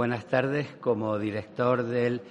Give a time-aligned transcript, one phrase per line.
[0.00, 0.66] Buenas tardes.
[0.80, 2.22] Como director del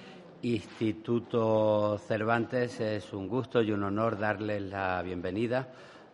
[0.42, 5.68] Instituto Cervantes es un gusto y un honor darles la bienvenida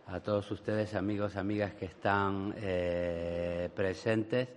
[0.05, 4.49] a todos ustedes, amigos, amigas que están eh, presentes,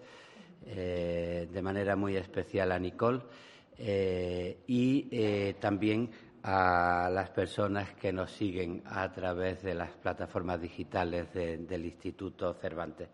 [0.66, 3.22] eh, de manera muy especial a Nicole
[3.78, 6.10] eh, y también
[6.42, 13.08] a las personas que nos siguen a través de las plataformas digitales del Instituto Cervantes.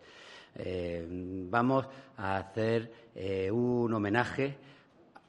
[0.59, 4.57] Eh, vamos a hacer eh, un homenaje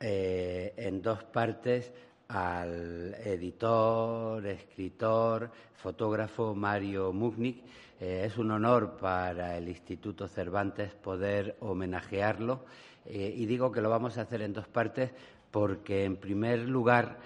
[0.00, 1.92] eh, en dos partes
[2.28, 7.62] al editor, escritor, fotógrafo Mario Mugnik.
[8.00, 12.64] es un honor para el Instituto Cervantes poder homenajearlo
[13.06, 15.10] y digo que lo vamos a hacer en dos partes
[15.50, 17.18] porque, en primer lugar,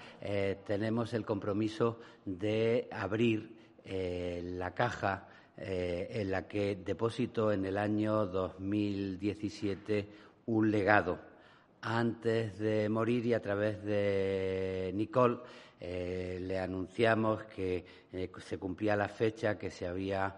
[0.65, 8.25] tenemos el compromiso de abrir la caja eh, en la que depositó en el año
[8.25, 10.07] 2017
[10.47, 11.19] un legado.
[11.81, 15.37] Antes de morir y a través de Nicole
[15.79, 20.35] eh, le anunciamos que eh, se cumplía la fecha que se había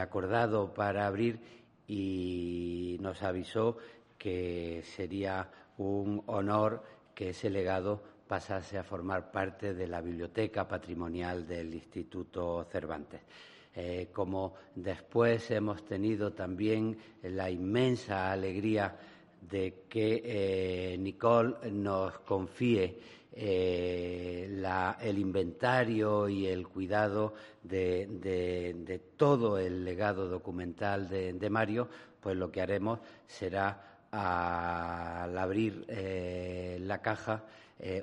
[0.00, 1.38] acordado para abrir
[1.86, 3.76] y nos avisó
[4.18, 6.82] que sería un honor
[7.14, 13.20] que ese legado pasase a formar parte de la biblioteca patrimonial del Instituto Cervantes.
[13.80, 18.96] Eh, como después hemos tenido también la inmensa alegría
[19.40, 22.98] de que eh, Nicole nos confíe
[23.30, 24.50] eh,
[25.00, 32.60] el inventario y el cuidado de, todo el legado documental de, Mario, pues lo que
[32.60, 35.86] haremos será al abrir
[36.80, 37.44] la caja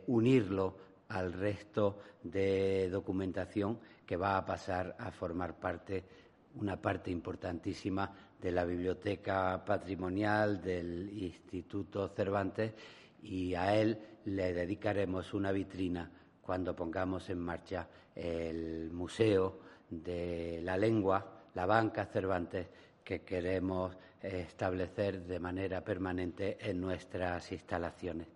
[0.07, 0.77] unirlo
[1.09, 6.03] al resto de documentación que va a pasar a formar parte,
[6.55, 12.73] una parte importantísima de la biblioteca patrimonial del Instituto Cervantes
[13.23, 16.09] y a él le dedicaremos una vitrina
[16.41, 22.67] cuando pongamos en marcha el Museo de la Lengua, la Banca Cervantes,
[23.03, 28.27] que queremos establecer de manera permanente en nuestras instalaciones.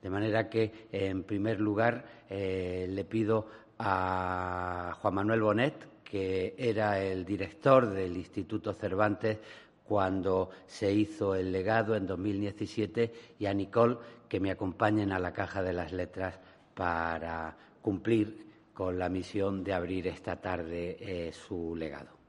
[0.00, 3.46] De manera que, en primer lugar, eh, le pido
[3.82, 9.38] a Juan Manuel Bonet, que era el director del Instituto Cervantes
[9.84, 13.96] cuando se hizo el legado en 2017, y a Nicole,
[14.28, 16.38] que me acompañen a la Caja de las Letras
[16.74, 22.19] para cumplir con la misión de abrir esta tarde eh, su legado.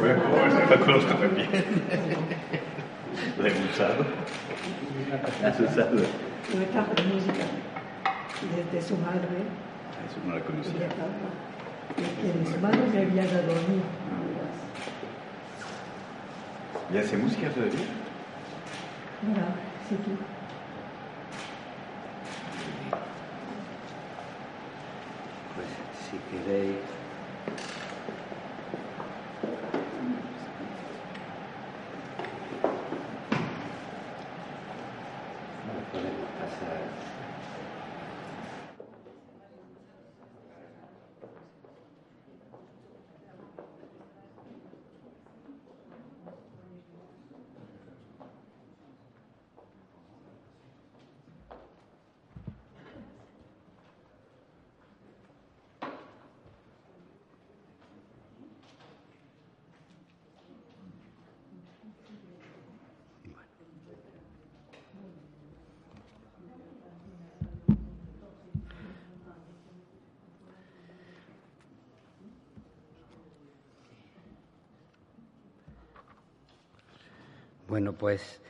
[0.00, 1.48] Pues la conozco también.
[3.38, 4.04] La he usado.
[5.42, 5.96] La he usado.
[6.54, 7.44] No está con música.
[8.56, 9.38] Desde su madre.
[10.06, 10.88] Eso no la conocía.
[12.22, 13.82] Desde su madre me había dado a mí.
[16.92, 17.86] ¿Y hace música todavía?
[19.22, 19.46] Mira,
[19.88, 20.12] sí, sí.
[26.30, 26.97] queréis
[77.78, 78.40] Bueno, pues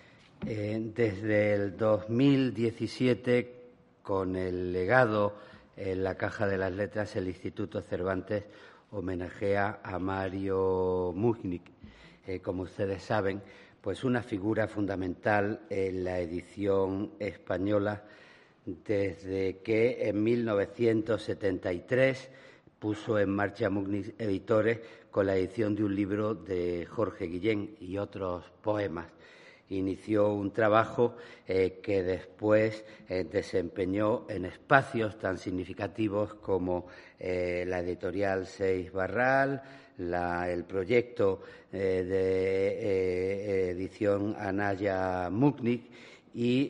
[0.46, 3.56] eh, desde el 2017,
[4.02, 5.34] con el legado
[5.76, 8.44] en la Caja de las Letras, el Instituto Cervantes
[8.90, 11.60] homenajea a Mario Mugnik,
[12.26, 13.42] eh, como ustedes saben,
[13.82, 18.04] pues una figura fundamental en la edición española
[18.64, 22.30] desde que en 1973
[22.78, 24.78] puso en marcha Mugnik Editores
[25.10, 29.08] con la edición de un libro de Jorge Guillén y otros poemas.
[29.70, 31.16] Inició un trabajo
[31.46, 36.86] eh, que después eh, desempeñó en espacios tan significativos como
[37.19, 39.60] eh, la editorial Seis Barral,
[39.98, 41.42] el proyecto
[41.72, 42.90] de
[43.70, 45.90] edición Anaya Mugnik
[46.32, 46.69] y,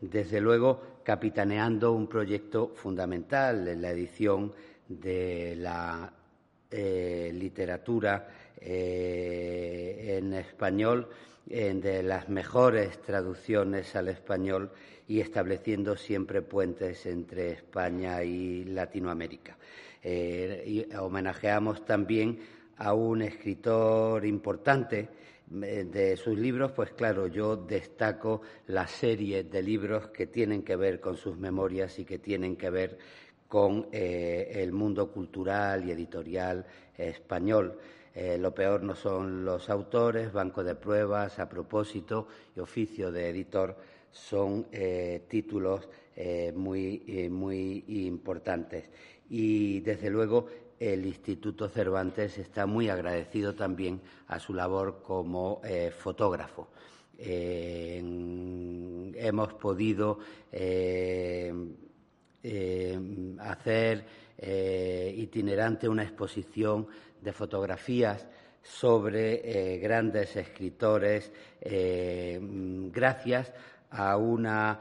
[0.00, 4.52] desde luego, capitaneando un proyecto fundamental en la edición
[5.00, 6.12] de la
[6.70, 8.28] eh, literatura
[8.58, 11.08] eh, en español,
[11.44, 14.70] de las mejores traducciones al español
[15.08, 19.58] y estableciendo siempre puentes entre España y Latinoamérica.
[20.02, 22.38] Eh, homenajeamos también
[22.78, 25.08] a un escritor importante
[25.46, 30.98] de sus libros, pues claro, yo destaco la serie de libros que tienen que ver
[30.98, 32.98] con sus memorias y que tienen que ver
[33.52, 36.64] con eh, el mundo cultural y editorial
[36.96, 37.76] español.
[38.14, 43.28] Eh, lo peor no son los autores, banco de pruebas, a propósito y oficio de
[43.28, 43.76] editor
[44.10, 45.86] son eh, títulos
[46.54, 48.88] muy, muy importantes.
[49.28, 50.46] Y desde luego
[50.78, 55.60] el Instituto Cervantes está muy agradecido también a su labor como
[55.98, 56.68] fotógrafo.
[57.18, 60.18] hemos podido
[62.44, 62.98] eh,
[63.38, 64.04] hacer
[64.36, 66.88] eh, itinerante una exposición
[67.20, 68.26] de fotografías
[68.60, 73.52] sobre eh, grandes escritores gracias
[73.90, 74.80] a, una,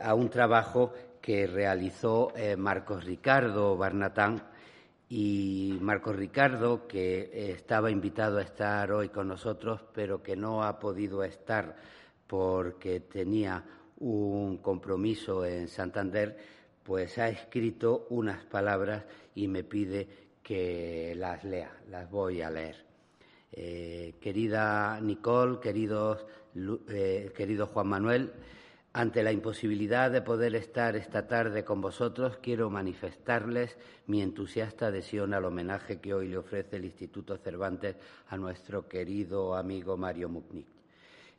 [0.00, 4.42] a, un trabajo que realizó Marcos Ricardo Barnatán.
[5.08, 10.78] Y Marcos Ricardo, que estaba invitado a estar hoy con nosotros, pero que no ha
[10.78, 11.76] podido estar
[12.26, 13.64] porque tenía
[13.98, 16.36] un compromiso en Santander,
[16.84, 19.04] pues ha escrito unas palabras
[19.34, 20.06] y me pide
[20.42, 22.84] que las lea, las voy a leer.
[23.50, 28.32] Eh, querida Nicole, eh, querido Juan Manuel,
[28.92, 33.76] ante la imposibilidad de poder estar esta tarde con vosotros, quiero manifestarles
[34.06, 37.96] mi entusiasta adhesión al homenaje que hoy le ofrece el Instituto Cervantes
[38.28, 40.73] a nuestro querido amigo Mario Muknik.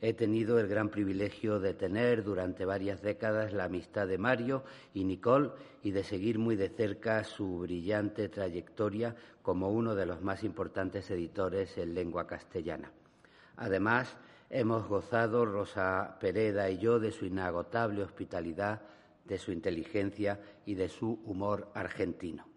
[0.00, 4.62] He tenido el gran privilegio de tener durante varias décadas la amistad de Mario
[4.92, 5.52] y Nicole
[5.82, 11.10] y de seguir muy de cerca su brillante trayectoria como uno de los más importantes
[11.10, 12.90] editores en lengua castellana.
[13.56, 14.18] Además,
[14.50, 18.82] hemos gozado, Rosa Pereda y yo, de su inagotable hospitalidad,
[19.24, 22.55] de su inteligencia y de su humor argentino.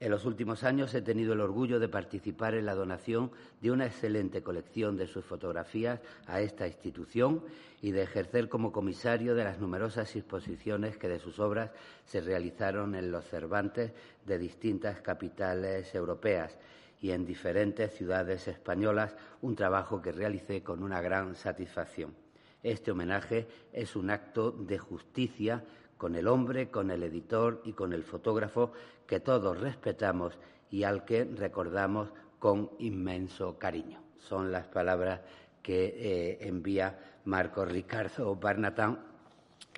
[0.00, 3.30] En los últimos años he tenido el orgullo de participar en la donación
[3.60, 7.44] de una excelente colección de sus fotografías a esta institución
[7.82, 11.70] y de ejercer como comisario de las numerosas exposiciones que de sus obras
[12.06, 13.92] se realizaron en los Cervantes
[14.24, 16.56] de distintas capitales europeas
[17.02, 22.14] y en diferentes ciudades españolas, un trabajo que realicé con una gran satisfacción.
[22.62, 25.62] Este homenaje es un acto de justicia
[26.00, 28.72] con el hombre, con el editor y con el fotógrafo
[29.06, 30.32] que todos respetamos
[30.70, 34.00] y al que recordamos con inmenso cariño.
[34.18, 35.20] Son las palabras
[35.62, 38.98] que eh, envía Marco Ricardo Barnatán,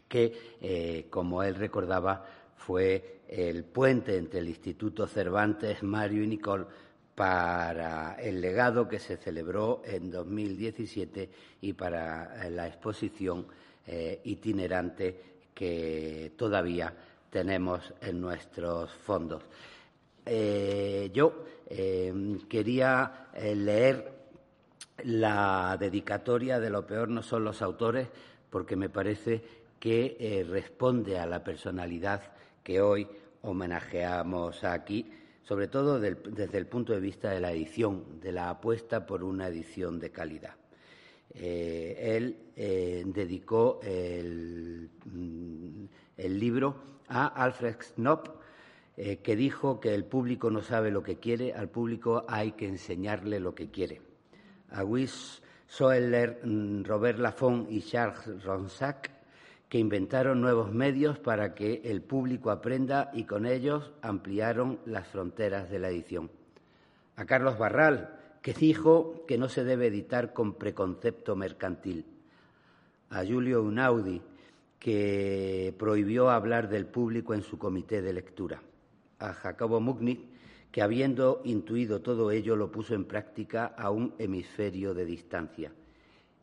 [0.06, 2.24] que, eh, como él recordaba,
[2.54, 6.66] fue el puente entre el Instituto Cervantes, Mario y Nicole
[7.16, 11.30] para el legado que se celebró en 2017
[11.62, 13.44] y para la exposición
[13.84, 16.94] eh, itinerante que todavía
[17.30, 19.42] tenemos en nuestros fondos.
[20.24, 24.12] Eh, yo eh, quería eh, leer
[25.04, 28.08] la dedicatoria de Lo peor no son los autores
[28.50, 29.42] porque me parece
[29.80, 32.22] que responde a la personalidad
[32.62, 33.08] que hoy
[33.40, 35.10] homenajeamos aquí,
[35.42, 39.48] sobre todo desde el punto de vista de la edición, de la apuesta por una
[39.48, 40.61] edición de calidad.
[41.34, 45.84] Eh, él eh, dedicó mm,
[46.16, 46.76] el, libro
[47.08, 48.30] a Alfred Knopf,
[48.96, 52.68] eh, que dijo que el público no sabe lo que quiere, al público hay que
[52.68, 54.02] enseñarle lo que quiere.
[54.70, 59.10] A Wiss Soeller, mm, Robert Laffont y Charles Ronsac,
[59.70, 65.70] que inventaron nuevos medios para que el público aprenda y con ellos ampliaron las fronteras
[65.70, 66.30] de la edición.
[67.16, 72.04] A Carlos Barral, que dijo que no se debe editar con preconcepto mercantil,
[73.10, 74.20] a Giulio Unaudi,
[74.80, 78.60] que prohibió hablar del público en su comité de lectura,
[79.20, 80.20] a Jacobo Mugnick,
[80.72, 85.72] que habiendo intuido todo ello lo puso en práctica a un hemisferio de distancia,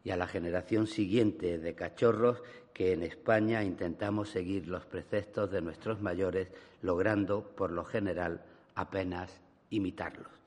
[0.01, 2.41] y a la generación siguiente de cachorros
[2.73, 6.47] que en España intentamos seguir los preceptos de nuestros mayores,
[6.81, 8.41] logrando, por lo general,
[8.75, 10.38] apenas imitarlos.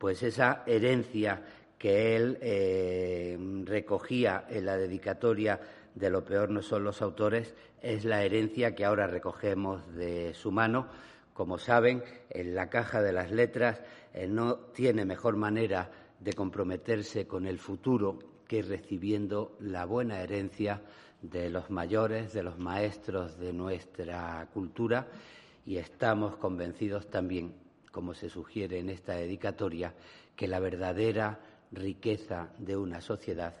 [0.00, 1.42] Pues esa herencia
[1.76, 5.60] que él eh, recogía en la dedicatoria
[5.94, 10.52] de Lo peor no son los autores es la herencia que ahora recogemos de su
[10.52, 10.86] mano.
[11.34, 13.82] Como saben, en la caja de las letras
[14.14, 20.80] eh, no tiene mejor manera de comprometerse con el futuro que recibiendo la buena herencia
[21.20, 25.08] de los mayores, de los maestros de nuestra cultura
[25.66, 27.52] y estamos convencidos también,
[27.90, 29.94] como se sugiere en esta dedicatoria,
[30.36, 31.40] que la verdadera
[31.72, 33.54] riqueza de una sociedad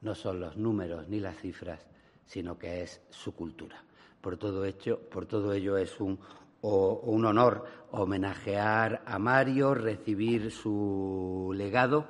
[0.00, 1.86] no son los números ni las cifras,
[2.26, 3.82] sino que es su cultura.
[4.20, 6.18] Por todo, hecho, por todo ello es un,
[6.62, 12.08] un honor homenajear a Mario, recibir su legado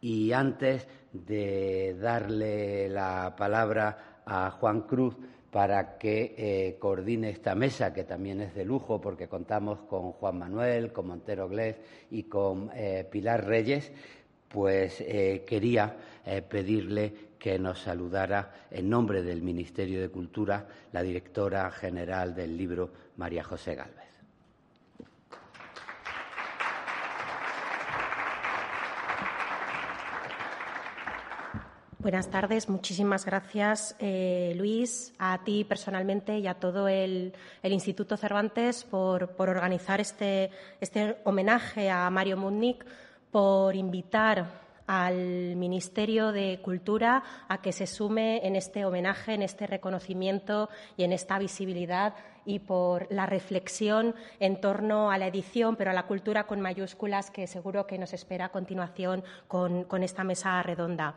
[0.00, 5.16] y antes de darle la palabra a Juan Cruz
[5.56, 10.38] para que eh, coordine esta mesa, que también es de lujo, porque contamos con Juan
[10.38, 11.78] Manuel, con Montero Glez
[12.10, 13.90] y con eh, Pilar Reyes,
[14.48, 15.96] pues eh, quería
[16.46, 22.90] pedirle que nos saludara en nombre del Ministerio de Cultura la directora general del libro,
[23.16, 24.05] María José Galvez.
[32.06, 37.34] Buenas tardes, muchísimas gracias, eh, Luis, a ti personalmente y a todo el,
[37.64, 42.86] Instituto Cervantes por, organizar este, este, homenaje a Mario Mundnik,
[43.32, 44.46] por invitar
[44.86, 51.02] al Ministerio de Cultura a que se sume en este homenaje, en este reconocimiento y
[51.02, 56.06] en esta visibilidad y por la reflexión en torno a la edición, pero a la
[56.06, 61.16] cultura con mayúsculas que seguro que nos espera a continuación con esta mesa redonda.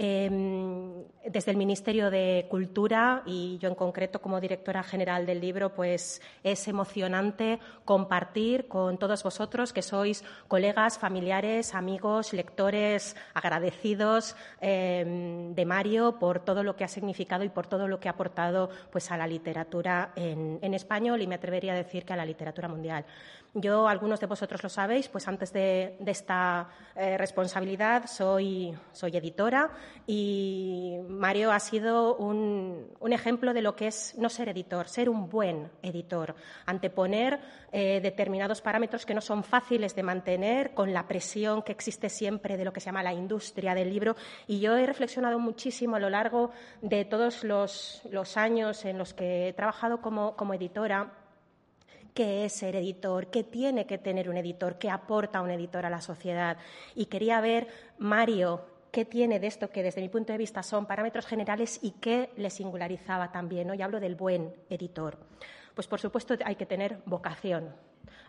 [0.00, 5.74] Em, desde el Ministerio de Cultura y yo en concreto como directora general del libro,
[5.74, 15.52] pues es emocionante compartir con todos vosotros que sois colegas, familiares, amigos, lectores, agradecidos em,
[15.56, 18.70] de Mario por todo lo que ha significado y por todo lo que ha aportado
[18.92, 22.68] pues, a la literatura en, español y me atrevería a decir que a la literatura
[22.68, 23.04] mundial.
[23.54, 29.70] Yo, algunos de vosotros lo sabéis, pues antes de, esta eh, responsabilidad soy, soy editora
[30.06, 35.30] y Mario ha sido un, ejemplo de lo que es no ser editor, ser un
[35.30, 36.34] buen editor,
[36.66, 37.40] anteponer
[37.72, 42.58] eh, determinados parámetros que no son fáciles de mantener con la presión que existe siempre
[42.58, 44.14] de lo que se llama la industria del libro.
[44.46, 46.50] Y yo he reflexionado muchísimo a lo largo
[46.82, 48.02] de todos los,
[48.36, 51.17] años en los que he trabajado como, como editora
[52.18, 55.88] qué es ser editor, qué tiene que tener un editor, qué aporta un editor a
[55.88, 56.56] la sociedad.
[56.96, 58.60] Y quería ver, Mario,
[58.90, 62.30] qué tiene de esto que desde mi punto de vista son parámetros generales y qué
[62.36, 63.68] le singularizaba también.
[63.68, 63.74] ¿no?
[63.74, 65.16] Y hablo del buen editor.
[65.76, 67.72] Pues por supuesto hay que tener vocación.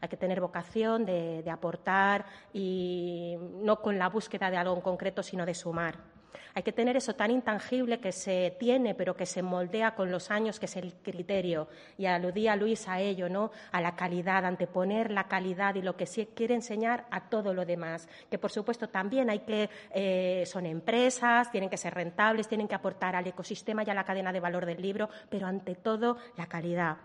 [0.01, 5.23] Hay que tener vocación de aportar y no con la búsqueda de algo en concreto,
[5.23, 6.18] sino de sumar.
[6.53, 10.31] Hay que tener eso tan intangible que se tiene, pero que se moldea con los
[10.31, 11.67] años, que es el criterio.
[11.97, 13.51] Y aludía Luis a ello, ¿no?
[13.71, 17.65] A la calidad, anteponer la calidad y lo que se quiere enseñar a todo lo
[17.65, 18.07] demás.
[18.29, 22.75] Que por supuesto también hay que, eh, son empresas, tienen que ser rentables, tienen que
[22.75, 26.47] aportar al ecosistema y a la cadena de valor del libro, pero ante todo la
[26.47, 26.97] calidad.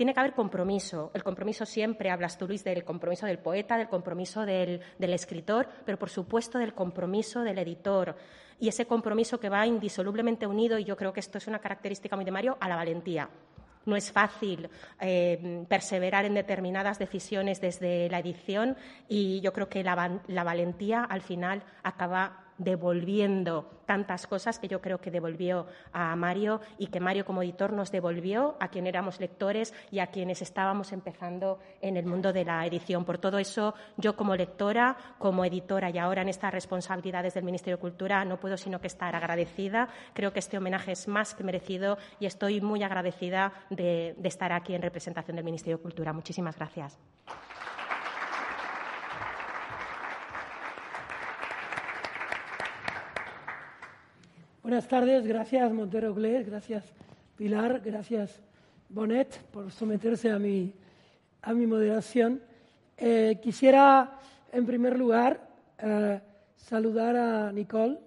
[0.00, 1.10] Tiene que haber compromiso.
[1.12, 5.98] El compromiso siempre, hablas tú, Luis, del compromiso del poeta, del compromiso del escritor, pero
[5.98, 8.16] por supuesto del compromiso del editor
[8.60, 12.14] y ese compromiso que va indisolublemente unido, y yo creo que esto es una característica
[12.14, 13.28] muy de Mario, a la valentía.
[13.86, 14.68] No es fácil
[15.00, 18.76] eh, perseverar en determinadas decisiones desde la edición
[19.08, 24.80] y yo creo que la, la valentía al final acaba devolviendo tantas cosas que yo
[24.80, 29.18] creo que devolvió a Mario y que Mario como editor nos devolvió a quien éramos
[29.18, 33.04] lectores y a quienes estábamos empezando en el mundo de la edición.
[33.04, 37.78] Por todo eso, yo como lectora, como editora y ahora en estas responsabilidades del Ministerio
[37.78, 39.88] de Cultura no puedo sino que estar agradecida.
[40.12, 44.52] Creo que este homenaje es más que merecido y estoy muy agradecida de, de estar
[44.52, 46.12] aquí en representación del Ministerio de Cultura.
[46.12, 46.98] Muchísimas gracias.
[54.70, 56.84] Buenas tardes, gracias Montero Glés, gracias
[57.36, 58.40] Pilar, gracias
[58.88, 60.72] Bonet por someterse a mi,
[61.42, 62.40] a mi moderación.
[62.96, 64.16] Eh, quisiera,
[64.52, 65.40] en primer lugar,
[65.76, 66.20] eh,
[66.54, 67.98] saludar a Nicole,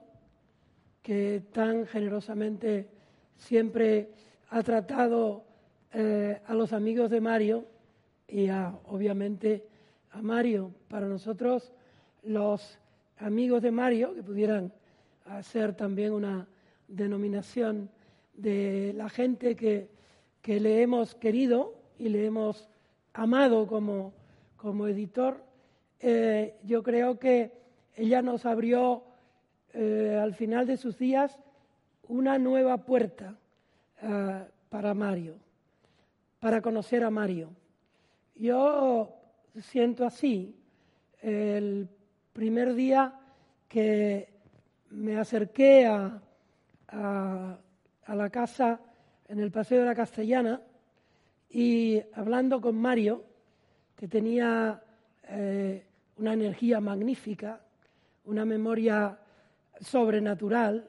[1.02, 2.88] que tan generosamente
[3.36, 4.12] siempre
[4.50, 5.44] ha tratado
[5.92, 7.66] eh, a los amigos de Mario
[8.26, 9.68] y a, obviamente
[10.12, 10.72] a Mario.
[10.88, 11.74] Para nosotros,
[12.24, 12.80] los
[13.18, 14.72] amigos de Mario, que pudieran
[15.26, 16.48] hacer también una
[16.96, 17.90] denominación
[18.34, 19.90] de la gente que,
[20.42, 22.70] que le hemos querido y le hemos
[23.14, 24.14] amado como,
[24.58, 25.44] como editor,
[26.00, 27.52] eh, yo creo que
[27.96, 29.04] ella nos abrió
[29.74, 31.40] eh, al final de sus días
[32.08, 33.36] una nueva puerta
[34.02, 35.36] eh, para Mario,
[36.40, 37.50] para conocer a Mario.
[38.36, 39.16] Yo
[39.62, 40.56] siento así.
[41.22, 41.88] El
[42.34, 43.14] primer día
[43.70, 44.28] que
[44.90, 46.22] me acerqué a,
[46.94, 47.58] a,
[48.08, 48.80] la casa
[49.28, 50.62] en el Paseo de la Castellana
[51.50, 53.24] y hablando con Mario,
[53.96, 54.82] que tenía
[55.24, 55.86] eh,
[56.18, 57.62] una energía magnífica,
[58.26, 59.18] una memoria
[59.80, 60.88] sobrenatural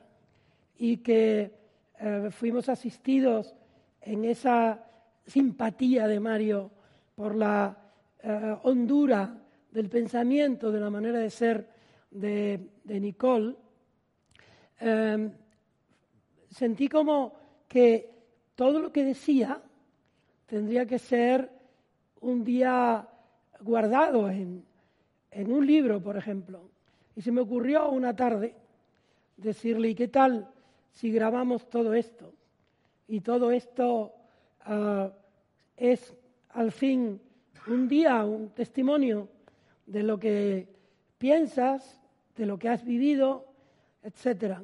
[0.78, 1.52] y que
[1.98, 3.54] eh, fuimos asistidos
[4.00, 4.84] en esa
[5.26, 6.70] simpatía de Mario
[7.14, 7.76] por la
[8.22, 9.34] eh, hondura
[9.70, 11.68] del pensamiento, de la manera de ser
[12.10, 13.56] de, Nicole,
[14.78, 15.32] em,
[16.54, 17.34] sentí como
[17.66, 18.10] que
[18.54, 19.60] todo lo que decía
[20.46, 21.50] tendría que ser
[22.20, 23.08] un día
[23.60, 24.64] guardado en,
[25.32, 26.70] en un libro, por ejemplo.
[27.16, 28.54] Y se me ocurrió una tarde
[29.36, 30.48] decirle, ¿y qué tal
[30.92, 32.32] si grabamos todo esto?
[33.08, 34.14] Y todo esto
[34.60, 35.10] ah,
[35.76, 36.14] es
[36.50, 37.20] al fin
[37.66, 39.28] un día, un testimonio
[39.86, 40.68] de lo que
[41.18, 42.00] piensas,
[42.36, 43.46] de lo que has vivido,
[44.04, 44.58] etc.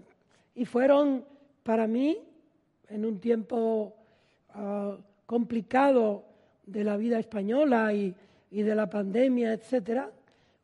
[0.54, 1.24] Y fueron
[1.70, 2.18] para mí,
[2.88, 3.94] en un tiempo
[4.54, 6.24] ah, complicado
[6.66, 8.12] de la vida española y,
[8.50, 10.06] y de la pandemia, etc.,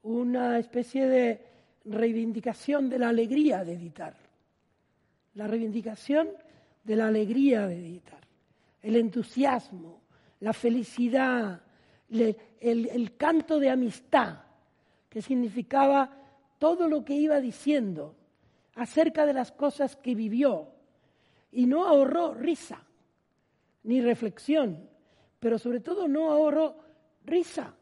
[0.03, 1.41] una especie de
[1.85, 4.17] reivindicación de la alegría de editar.
[5.35, 6.27] La reivindicación
[6.83, 8.27] de la alegría de editar.
[8.83, 10.01] El entusiasmo,
[10.41, 11.61] la felicidad,
[12.11, 14.39] el, canto de amistad,
[15.09, 16.11] que significaba
[16.59, 18.17] todo lo que iba diciendo
[18.75, 20.75] acerca de las cosas que vivió.
[21.57, 22.85] Y no ahorró risa,
[23.85, 24.87] ni reflexión,
[25.41, 26.77] pero sobre todo no ahorró
[27.25, 27.75] risa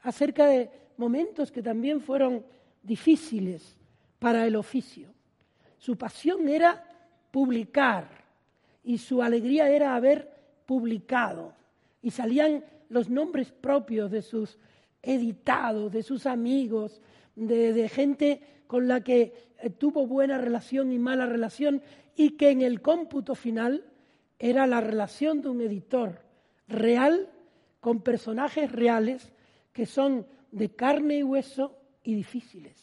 [0.00, 2.42] acerca de momentos que también fueron
[2.82, 3.76] difíciles
[4.18, 5.10] para el oficio.
[5.76, 6.82] Su pasión era
[7.30, 8.08] publicar
[8.82, 10.32] y su alegría era haber
[10.64, 11.52] publicado.
[12.00, 14.58] Y salían los nombres propios de sus
[15.02, 17.02] editados, de sus amigos,
[17.36, 21.82] de, gente con la que eh, tuvo buena relación y mala relación
[22.18, 23.84] y que en el cómputo final
[24.40, 26.20] era la relación de un editor
[26.66, 27.30] real
[27.80, 29.30] con personajes reales
[29.72, 32.74] que son de carne y hueso y difíciles.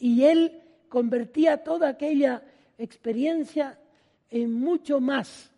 [0.00, 2.42] Y él convertía toda aquella
[2.76, 3.78] experiencia
[4.28, 5.52] en mucho más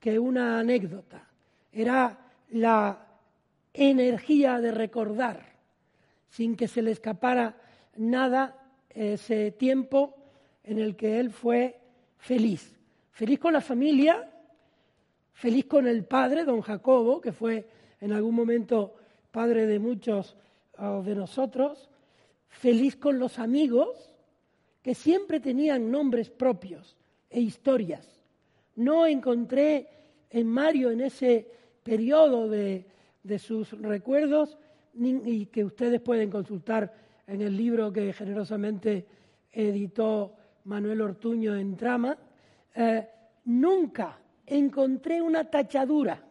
[0.00, 1.28] que una anécdota.
[1.70, 2.18] Era
[2.52, 3.06] la
[3.74, 5.44] energía de recordar,
[6.30, 7.54] sin que se le escapara
[7.96, 8.56] nada
[8.88, 10.16] ese tiempo
[10.62, 11.83] en el que él fue
[12.24, 12.74] feliz.
[13.12, 14.28] Feliz con la familia,
[15.34, 17.66] feliz con el padre, don Jacobo, que fue
[18.00, 18.94] en algún momento
[19.30, 20.34] padre de muchos
[20.78, 21.90] ah, de nosotros,
[22.48, 24.10] feliz con los amigos,
[24.82, 26.96] que siempre tenían nombres propios
[27.28, 28.08] e historias.
[28.76, 29.88] No encontré
[30.30, 31.46] en Mario en ese
[31.82, 32.86] periodo de,
[33.38, 34.56] sus recuerdos
[34.94, 36.92] y que ustedes pueden consultar
[37.26, 39.06] en el libro que generosamente
[39.52, 42.16] editó Manuel Ortuño en Trama,
[42.74, 43.08] eh,
[43.44, 46.22] nunca encontré una tachadura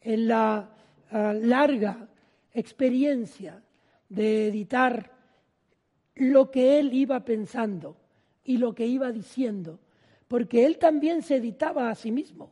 [0.00, 0.68] en la
[1.10, 2.08] eh, larga
[2.52, 3.62] experiencia
[4.08, 5.10] de editar
[6.16, 7.96] lo que él iba pensando
[8.44, 9.78] y lo que iba diciendo,
[10.26, 12.50] porque él también se editaba a sí mismo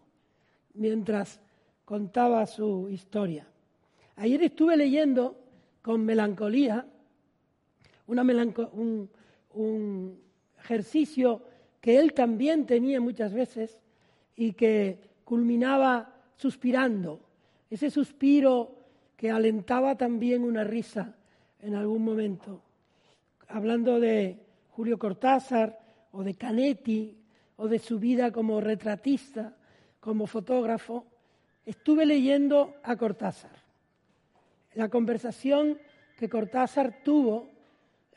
[0.74, 1.40] mientras
[1.84, 3.46] contaba su historia.
[4.16, 5.36] Ayer estuve leyendo
[5.82, 6.86] con melancolía
[8.06, 9.10] un,
[9.54, 10.27] un
[10.68, 11.40] ejercicio
[11.80, 13.80] que él también tenía muchas veces
[14.36, 17.20] y que culminaba suspirando,
[17.70, 18.76] ese suspiro
[19.16, 21.16] que alentaba también una risa
[21.60, 22.62] en algún momento,
[23.48, 24.38] hablando de
[24.70, 25.80] Julio Cortázar
[26.12, 27.16] o de Canetti
[27.56, 29.56] o de su vida como retratista,
[30.00, 31.06] como fotógrafo,
[31.64, 33.56] estuve leyendo a Cortázar.
[34.74, 35.78] La conversación
[36.18, 37.48] que Cortázar tuvo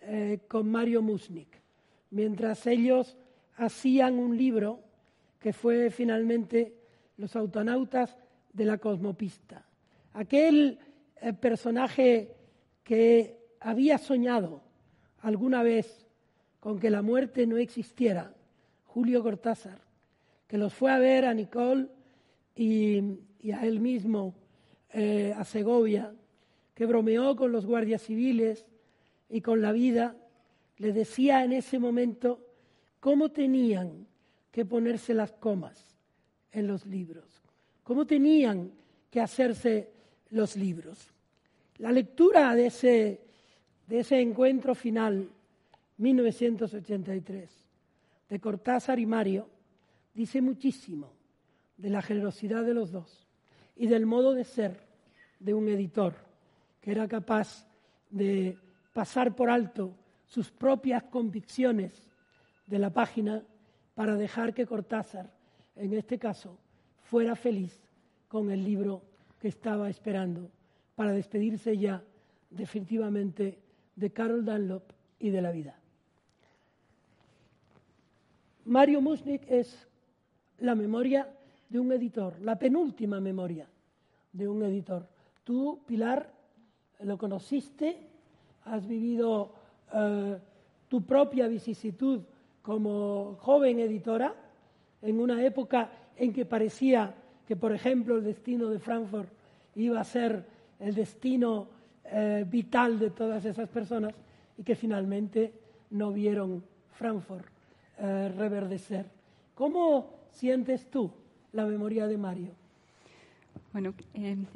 [0.01, 1.60] eh, con Mario Musnik,
[2.11, 3.17] mientras ellos
[3.55, 4.79] hacían un libro
[5.39, 6.77] que fue finalmente
[7.17, 8.17] Los autonautas
[8.53, 9.63] de la cosmopista.
[10.13, 10.79] Aquel
[11.21, 12.35] eh, personaje
[12.83, 14.61] que había soñado
[15.21, 16.07] alguna vez
[16.59, 18.33] con que la muerte no existiera,
[18.85, 19.79] Julio Cortázar,
[20.47, 21.87] que los fue a ver a Nicole
[22.55, 22.99] y,
[23.53, 24.33] a él mismo
[24.93, 26.13] eh, a Segovia,
[26.73, 28.65] que bromeó con los guardias civiles
[29.29, 30.15] y con la vida,
[30.81, 32.39] le decía en ese momento
[32.99, 34.07] cómo tenían
[34.51, 35.95] que ponerse las comas
[36.51, 37.43] en los libros,
[37.83, 38.71] cómo tenían
[39.11, 39.91] que hacerse
[40.31, 40.97] los libros.
[41.77, 43.21] La lectura de ese,
[43.85, 45.29] de ese encuentro final,
[45.97, 47.49] 1983,
[48.27, 49.47] de Cortázar y Mario,
[50.15, 51.13] dice muchísimo
[51.77, 53.27] de la generosidad de los dos
[53.75, 54.79] y del modo de ser
[55.39, 56.15] de un editor
[56.81, 57.67] que era capaz
[58.09, 58.57] de
[58.93, 60.00] pasar por alto
[60.31, 62.07] sus propias convicciones
[62.65, 63.43] de la página
[63.95, 65.29] para dejar que Cortázar,
[65.75, 66.57] en este caso,
[67.01, 67.77] fuera feliz
[68.29, 69.01] con el libro
[69.41, 70.49] que estaba esperando
[70.95, 72.01] para despedirse ya
[72.49, 73.59] definitivamente
[73.97, 75.77] de Carol Dunlop y de la vida.
[78.63, 79.85] Mario Musnik es
[80.59, 81.27] la memoria
[81.67, 83.67] de un editor, la penúltima memoria
[84.31, 85.09] de un editor.
[85.43, 86.31] Tú, Pilar,
[87.01, 88.07] lo conociste,
[88.63, 89.55] has vivido
[89.93, 90.37] eh,
[90.87, 92.21] tu propia vicisitud
[92.61, 94.35] como joven editora
[95.01, 97.15] en una época en que parecía
[97.47, 99.29] que, por ejemplo, el destino de Frankfurt
[99.75, 100.45] iba a ser
[100.79, 101.67] el destino
[102.05, 104.13] eh, vital de todas esas personas
[104.57, 105.53] y que finalmente
[105.91, 107.45] no vieron Frankfurt
[107.97, 109.05] eh, reverdecer.
[109.55, 111.11] ¿Cómo sientes tú
[111.53, 112.51] la memoria de Mario?
[113.73, 113.93] Bueno,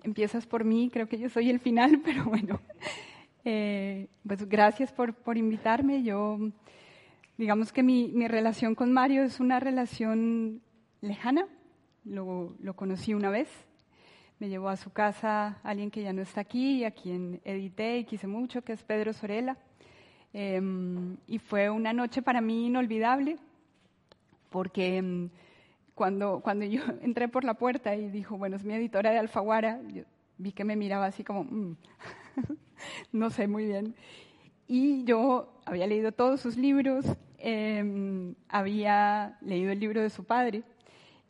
[0.04, 2.60] empiezas por mí, creo que yo soy el final, pero bueno,
[3.46, 6.02] pues gracias por, por, invitarme.
[6.02, 6.40] Yo,
[7.38, 10.62] digamos que mi, mi, relación con Mario es una relación
[11.02, 11.48] lejana,
[12.04, 13.48] lo, lo conocí una vez,
[14.40, 18.06] me llevó a su casa alguien que ya no está aquí, a quien edité y
[18.06, 19.58] quise mucho, que es Pedro Sorela.
[20.34, 23.38] Em, y fue una noche para mí inolvidable,
[24.50, 25.30] porque em,
[25.94, 29.80] cuando, cuando yo entré por la puerta y dijo, bueno, es mi editora de Alfaguara,
[29.94, 30.04] yo
[30.38, 31.78] vi que me miraba así como, mm,
[33.12, 33.96] no sé muy bien.
[34.68, 37.06] Y yo había leído todos sus libros,
[37.38, 40.64] em, había leído el libro de su padre,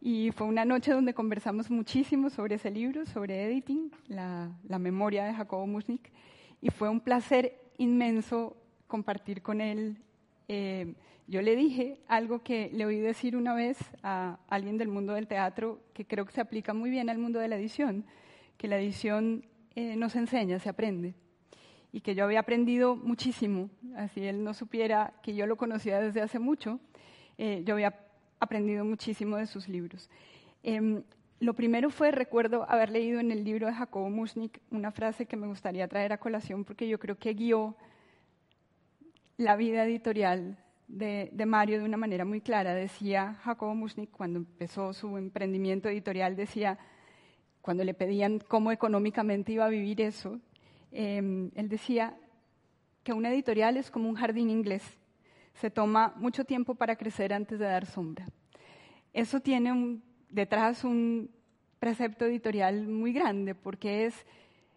[0.01, 5.33] y fue una noche donde conversamos muchísimo sobre ese libro, sobre editing, la, memoria de
[5.33, 6.11] Jacobo Musnik,
[6.61, 8.55] y fue un placer inmenso
[8.87, 9.97] compartir con él.
[10.47, 10.93] Eh,
[11.27, 15.27] yo le dije algo que le oí decir una vez a alguien del mundo del
[15.27, 18.05] teatro, que creo que se aplica muy bien al mundo de la edición,
[18.57, 19.43] que la edición
[19.75, 21.15] eh, no se enseña, se aprende.
[21.91, 26.21] Y que yo había aprendido muchísimo, así él no supiera que yo lo conocía desde
[26.21, 26.79] hace mucho,
[27.37, 27.95] eh, yo había
[28.39, 30.09] aprendido muchísimo de sus libros.
[30.63, 31.03] Em,
[31.39, 35.37] lo primero fue, recuerdo haber leído en el libro de Jacobo Musnik una frase que
[35.37, 37.75] me gustaría traer a colación porque yo creo que guió
[39.37, 40.57] la vida editorial
[40.87, 42.73] de, Mario de una manera muy clara.
[42.73, 46.77] Decía Jacobo Musnik, cuando empezó su emprendimiento editorial, decía,
[47.65, 50.39] cuando le pedían cómo económicamente iba a vivir eso,
[50.91, 52.15] em, él decía
[53.03, 54.83] que una editorial es como un jardín inglés
[55.55, 58.25] se toma mucho tiempo para crecer antes de dar sombra.
[59.13, 59.99] Eso tiene
[60.29, 61.31] detrás un
[61.79, 64.25] precepto editorial muy grande porque es,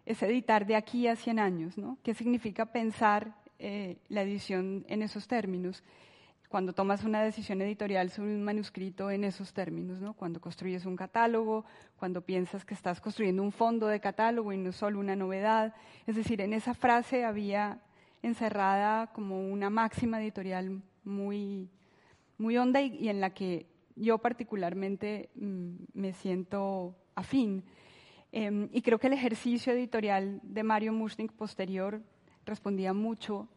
[0.05, 1.99] editar de aquí a 100 años, ¿no?
[2.01, 5.83] ¿Qué significa pensar eh, la edición en esos términos?
[6.49, 10.15] Cuando tomas una decisión editorial sobre un manuscrito en esos términos, ¿no?
[10.15, 11.63] Cuando construyes un catálogo,
[11.95, 15.75] cuando piensas que estás construyendo un fondo de catálogo y no solo una novedad.
[16.07, 17.79] Es decir, en esa frase había
[18.23, 21.69] encerrada como una máxima editorial muy,
[22.39, 27.63] muy honda y, en la que yo particularmente mm, me siento afín.
[28.31, 32.01] Em, y creo que el ejercicio editorial de Mario Mushnik posterior
[32.43, 33.47] respondía mucho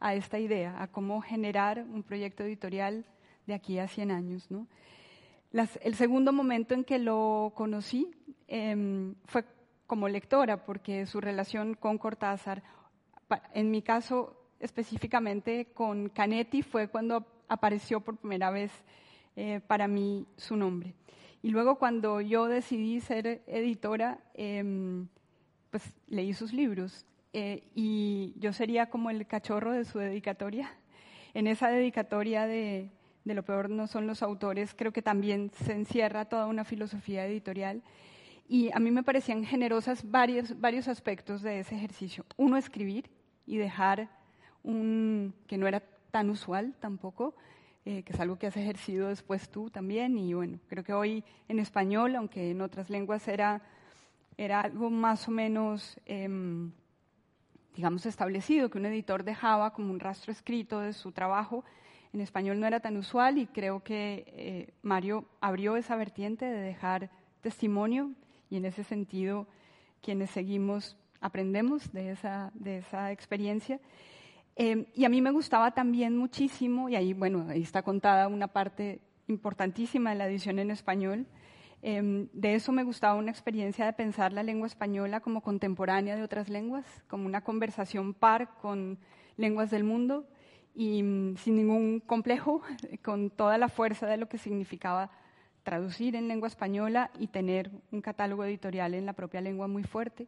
[0.00, 3.04] a esta idea, a cómo generar un proyecto editorial
[3.46, 4.48] de aquí a 100 años.
[5.82, 8.10] el segundo momento en que lo conocí
[8.48, 9.44] em, fue
[9.86, 12.62] como lectora, porque su relación con Cortázar
[13.54, 18.70] en mi caso específicamente con Canetti fue cuando apareció por primera vez
[19.36, 20.94] eh, para mí su nombre.
[21.42, 25.08] Y luego cuando yo decidí ser editora, em,
[25.70, 30.70] pues leí sus libros eh, y yo sería como el cachorro de su dedicatoria.
[31.34, 32.90] En esa dedicatoria de,
[33.24, 37.26] de lo peor no son los autores, creo que también se encierra toda una filosofía
[37.26, 37.82] editorial.
[38.48, 42.26] Y a mí me parecían generosas varios, varios aspectos de ese ejercicio.
[42.36, 43.08] Uno, escribir,
[43.50, 44.08] y dejar
[44.62, 47.34] un, que no era tan usual tampoco,
[47.84, 50.16] eh, que es algo que has ejercido después tú también.
[50.18, 53.62] Y bueno, creo que hoy en español, aunque en otras lenguas era,
[54.36, 56.70] era algo más o menos em,
[57.74, 61.64] digamos, establecido, que un editor dejaba como un rastro escrito de su trabajo.
[62.12, 66.60] En español no era tan usual y creo que eh, Mario abrió esa vertiente de
[66.60, 68.12] dejar testimonio
[68.50, 69.46] y en ese sentido
[70.02, 73.80] quienes seguimos aprendemos de esa, de esa experiencia.
[74.56, 78.48] Eh, y a mí me gustaba también muchísimo, y ahí, bueno, ahí está contada una
[78.48, 81.26] parte importantísima de la edición en español,
[81.82, 86.22] Em, de eso me gustaba una experiencia de pensar la lengua española como contemporánea de
[86.22, 88.98] otras lenguas, como una conversación par con
[89.36, 90.26] lenguas del mundo
[90.74, 92.62] y mm, sin ningún complejo,
[93.02, 95.10] con toda la fuerza de lo que significaba
[95.62, 100.26] traducir en lengua española y tener un catálogo editorial en la propia lengua muy fuerte.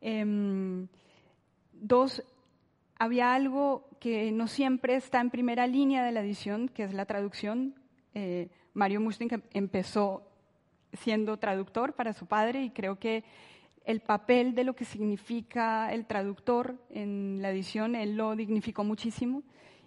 [0.00, 0.88] Em,
[1.72, 2.22] dos,
[2.98, 7.04] había algo que no siempre está en primera línea de la edición, que es la
[7.04, 7.74] traducción.
[8.14, 10.29] Eh, Mario Mustin empezó
[10.92, 13.24] siendo traductor para su padre y creo que
[13.84, 19.42] el papel de lo que significa el traductor en la edición, él lo dignificó muchísimo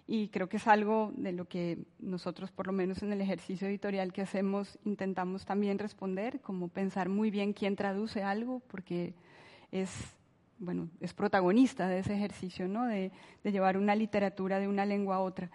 [0.06, 3.66] y creo que es algo de lo que nosotros, por lo menos en el ejercicio
[3.66, 9.14] editorial que hacemos, intentamos también responder, como pensar muy bien quién traduce algo, porque
[9.72, 9.90] es,
[10.58, 12.84] bueno, es protagonista de ese ejercicio, ¿no?
[12.86, 13.12] de,
[13.42, 15.50] de llevar una literatura de una lengua a otra.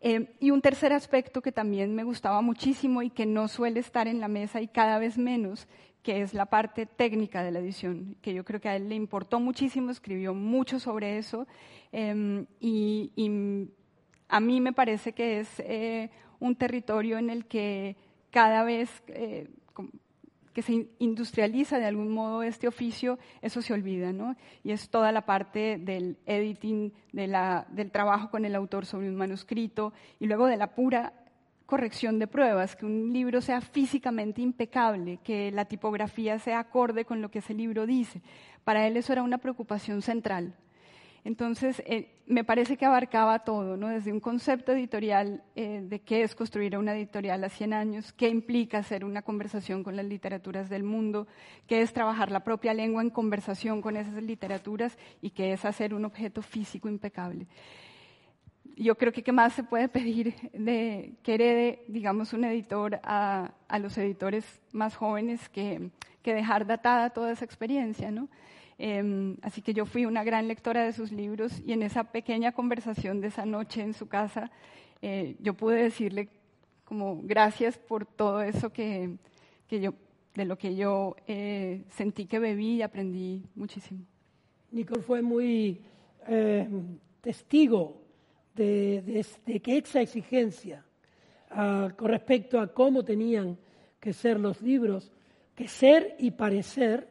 [0.00, 4.06] Eh, y un tercer aspecto que también me gustaba muchísimo y que no suele estar
[4.06, 5.66] en la mesa y cada vez menos,
[6.02, 8.94] que es la parte técnica de la edición, que yo creo que a él le
[8.94, 11.46] importó muchísimo, escribió mucho sobre eso
[11.92, 13.12] em, y,
[14.30, 17.96] a mí me parece que es eh, un territorio en el que
[18.30, 19.48] cada vez eh,
[20.58, 24.34] que se industrializa de algún modo este oficio, eso se olvida, ¿no?
[24.64, 29.92] Y es toda la parte del editing, del trabajo con el autor sobre un manuscrito
[30.18, 31.12] y luego de la pura
[31.64, 37.22] corrección de pruebas, que un libro sea físicamente impecable, que la tipografía sea acorde con
[37.22, 38.20] lo que ese libro dice.
[38.64, 40.56] Para él eso era una preocupación central.
[41.24, 43.88] Entonces, eh, me parece que abarcaba todo, ¿no?
[43.88, 48.28] desde un concepto editorial eh, de qué es construir una editorial a 100 años, qué
[48.28, 51.26] implica hacer una conversación con las literaturas del mundo,
[51.66, 55.94] qué es trabajar la propia lengua en conversación con esas literaturas y qué es hacer
[55.94, 57.46] un objeto físico impecable.
[58.76, 63.52] Yo creo que qué más se puede pedir de que herede, digamos, un editor a,
[63.80, 65.90] los editores más jóvenes que,
[66.22, 68.28] que dejar datada toda esa experiencia, ¿no?
[68.78, 72.52] Em, así que yo fui una gran lectora de sus libros y en esa pequeña
[72.52, 74.52] conversación de esa noche en su casa,
[75.02, 76.28] eh, yo pude decirle
[76.84, 79.16] como gracias por todo eso que,
[79.66, 79.94] que yo,
[80.34, 84.04] de lo que yo eh, sentí que bebí y aprendí muchísimo.
[84.70, 85.82] Nicole fue muy
[86.28, 86.68] eh,
[87.20, 88.00] testigo
[88.54, 90.84] de, de, que esa exigencia
[91.50, 93.58] ah, con respecto a cómo tenían
[93.98, 95.12] que ser los libros,
[95.54, 97.08] que ser y parecer,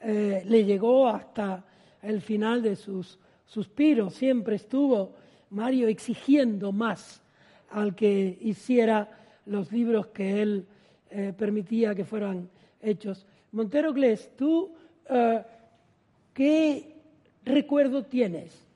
[0.00, 1.62] eh, le llegó hasta
[2.02, 4.14] el final de sus suspiros.
[4.14, 5.12] Siempre estuvo
[5.50, 7.22] Mario exigiendo más
[7.70, 9.08] al que hiciera
[9.46, 10.66] los libros que él
[11.10, 12.48] eh, permitía que fueran
[12.80, 13.26] hechos.
[13.52, 14.72] Montero Glés, ¿tú
[15.08, 15.42] eh,
[16.32, 16.96] qué
[17.44, 18.66] recuerdo tienes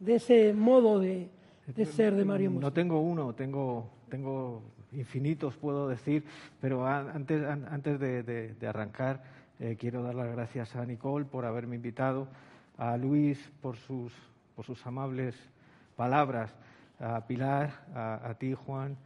[0.00, 1.28] de ese modo de,
[1.86, 6.24] ser de Mario No tengo uno, tengo, tengo infinitos, puedo decir,
[6.60, 9.22] pero antes, antes de arrancar,
[9.60, 12.26] eh, quiero dar las gracias a Nicole por haberme invitado,
[12.76, 14.12] a Luis por sus,
[14.56, 15.36] por sus amables
[15.94, 16.52] palabras,
[16.98, 18.96] a Pilar, a, ti, Juan,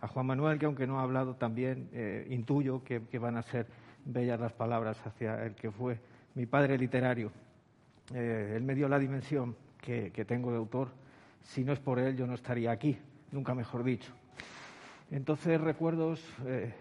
[0.00, 3.66] a Juan Manuel, que aunque no ha hablado también, eh, intuyo que, van a ser
[4.04, 5.98] bellas las palabras hacia el que fue
[6.34, 7.32] mi padre literario.
[8.14, 10.90] Eh, él me dio la dimensión que, que tengo de autor.
[11.42, 12.96] Si no es por él, yo no estaría aquí,
[13.32, 14.12] nunca mejor dicho.
[15.10, 16.20] Entonces, recuerdos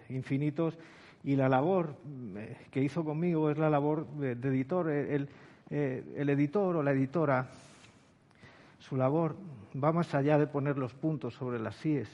[0.09, 0.77] infinitos
[1.25, 1.95] y la labor
[2.37, 4.91] eh, que hizo conmigo es la labor de, editor.
[4.91, 5.25] Eh,
[5.71, 7.47] el, editor o la editora,
[8.77, 9.35] su labor
[9.83, 12.07] va más allá de poner los puntos sobre las síes.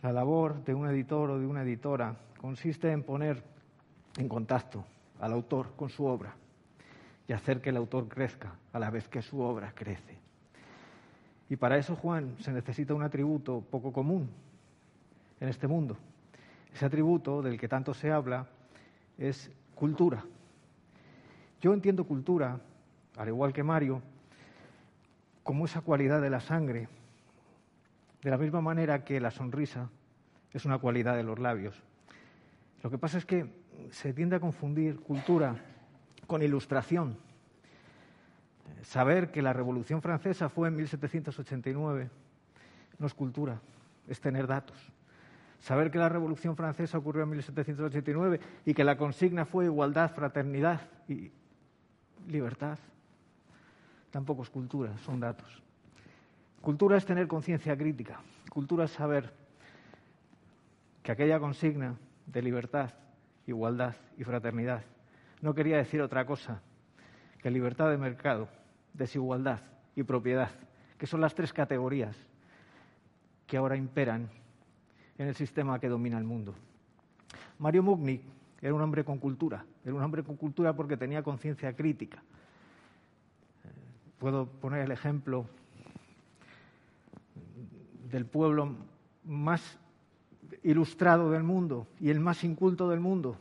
[0.00, 3.44] La labor de un editor o de una editora consiste en poner
[4.16, 4.86] en contacto
[5.20, 6.34] al autor con su obra
[7.26, 10.16] y hacer que el autor crezca a la vez que su obra crece.
[11.50, 14.30] Y para eso, Juan, se necesita un atributo poco común
[15.40, 15.98] en este mundo,
[16.72, 18.46] ese atributo del que tanto se habla
[19.16, 20.24] es cultura.
[21.60, 22.60] Yo entiendo cultura,
[23.16, 24.02] al igual que Mario,
[25.42, 26.88] como esa cualidad de la sangre,
[28.22, 29.90] de la misma manera que la sonrisa
[30.52, 31.82] es una cualidad de los labios.
[32.82, 33.46] Lo que pasa es que
[33.90, 35.56] se tiende a confundir cultura
[36.26, 37.16] con ilustración.
[38.82, 42.10] Saber que la Revolución Francesa fue en 1789
[42.98, 43.60] no es cultura,
[44.06, 44.76] es tener datos.
[45.60, 50.80] Saber que la Revolución Francesa ocurrió en 1789 y que la consigna fue igualdad, fraternidad
[51.08, 51.30] y
[52.28, 52.78] libertad.
[54.10, 55.62] tampoco es cultura, son datos.
[56.60, 59.32] Cultura es tener conciencia crítica, cultura es saber
[61.02, 62.90] que aquella consigna de libertad,
[63.46, 64.82] igualdad y fraternidad
[65.40, 66.60] no quería decir otra cosa
[67.42, 68.48] que libertad de mercado,
[68.94, 69.60] desigualdad
[69.94, 70.50] y propiedad,
[70.98, 72.16] que son las tres categorías
[73.46, 74.28] que ahora imperan
[75.18, 76.54] en el sistema que domina el mundo.
[77.58, 78.20] Mario Mugni
[78.60, 82.22] era un hombre con cultura, era un hombre con cultura porque tenía conciencia crítica.
[84.18, 85.46] Puedo poner el ejemplo
[88.10, 88.74] del pueblo
[89.24, 89.78] más
[90.62, 93.36] ilustrado del mundo y el más inculto del mundo,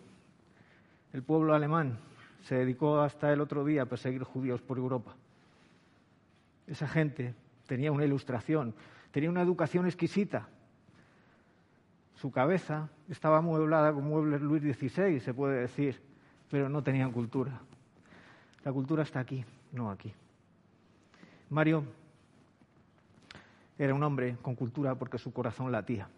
[1.13, 1.99] el pueblo alemán,
[2.41, 5.15] se dedicó hasta el otro día a perseguir judíos por Europa.
[6.65, 7.33] Esa gente
[7.65, 8.73] tenía una ilustración,
[9.11, 10.47] tenía una educación exquisita.
[12.17, 16.01] Su cabeza estaba mueblada con muebles Luis XVI, se puede decir,
[16.49, 17.61] pero no tenían cultura.
[18.63, 20.11] La cultura está aquí, no aquí.
[21.51, 21.83] Mario
[23.77, 26.09] era un hombre con cultura porque su corazón latía.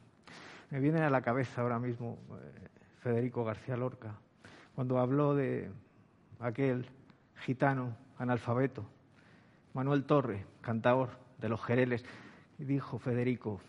[0.69, 2.67] Me viene a la cabeza ahora mismo eh,
[2.99, 4.15] Federico García Lorca,
[4.75, 5.69] cuando habló de
[6.39, 6.85] aquel
[7.41, 8.85] gitano analfabeto,
[9.73, 11.09] Manuel Torre, cantador
[11.39, 12.05] de los Jereles,
[12.57, 13.59] y dijo Federico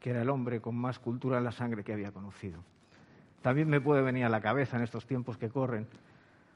[0.00, 2.62] que era el hombre con más cultura en la sangre que había conocido.
[3.42, 5.86] También me puede venir a la cabeza en estos tiempos que corren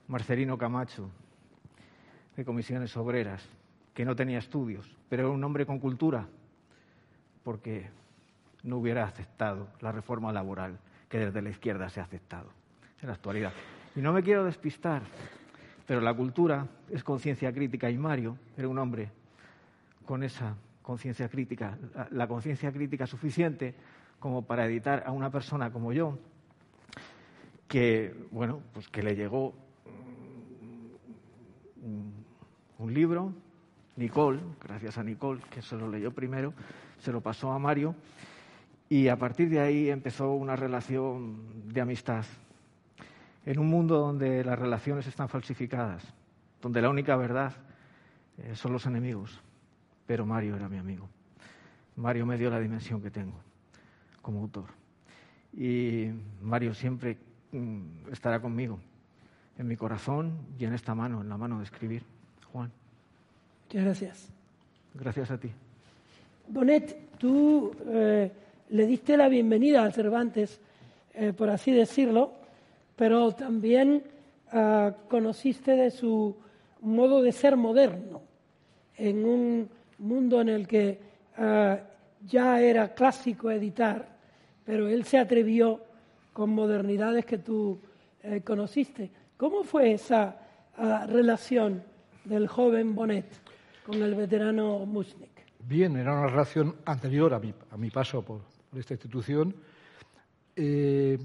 [0.08, 1.10] Marcelino Camacho,
[2.36, 3.42] de comisiones obreras,
[3.94, 6.26] que no tenía estudios, pero era un hombre con cultura,
[7.44, 7.90] porque
[8.62, 10.78] no hubiera aceptado la reforma laboral
[11.08, 12.50] que desde la izquierda se ha aceptado
[13.00, 13.52] en la actualidad.
[13.94, 15.02] Y no me quiero despistar,
[15.86, 19.10] pero la cultura es conciencia crítica y Mario era un hombre
[20.06, 21.78] con esa conciencia crítica,
[22.10, 23.74] la, conciencia crítica suficiente
[24.18, 26.18] como para editar a una persona como yo,
[27.68, 29.54] que, bueno, pues que le llegó
[32.78, 33.32] un libro,
[33.96, 36.52] Nicole, gracias a Nicole, que se lo leyó primero,
[36.98, 37.94] se lo pasó a Mario,
[38.88, 42.24] y a partir de ahí empezó una relación de amistad.
[43.44, 46.14] En un mundo donde las relaciones están falsificadas,
[46.60, 47.52] donde la única verdad
[48.38, 49.42] eh, son los enemigos.
[50.12, 51.08] Pero Mario era mi amigo.
[51.96, 53.32] Mario me dio la dimensión que tengo
[54.20, 54.66] como autor.
[55.54, 56.10] Y
[56.42, 57.16] Mario siempre
[57.50, 58.78] mm, estará conmigo,
[59.56, 62.02] en mi corazón y en esta mano, en la mano de escribir.
[62.52, 62.70] Juan.
[63.64, 64.28] Muchas gracias.
[64.92, 65.50] Gracias a ti.
[66.46, 68.30] Bonet, tú eh,
[68.68, 70.60] le diste la bienvenida a Cervantes,
[71.14, 72.34] eh, por así decirlo,
[72.96, 74.02] pero también
[74.52, 76.36] ah, conociste de su
[76.82, 78.20] modo de ser moderno,
[78.98, 80.98] en un mundo en el que
[81.38, 81.78] ah,
[82.26, 84.08] ya era clásico editar,
[84.64, 85.80] pero él se atrevió
[86.32, 87.80] con modernidades que tú
[88.22, 89.10] eh, conociste.
[89.36, 90.36] ¿Cómo fue esa
[90.76, 91.82] ah, relación
[92.24, 93.26] del joven Bonet
[93.84, 95.30] con el veterano Mushnik?
[95.64, 99.54] Bien, era una relación anterior a mi, a mi paso por, por esta institución,
[100.56, 101.18] eh,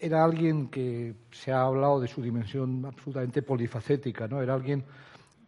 [0.00, 4.40] era alguien que se ha hablado de su dimensión absolutamente polifacética, ¿no?
[4.40, 4.84] Era alguien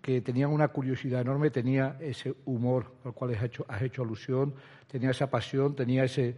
[0.02, 4.54] que tenía una curiosidad enorme, tenía ese humor al cual has hecho, has hecho alusión,
[4.86, 6.36] tenía esa pasión, tenía ese,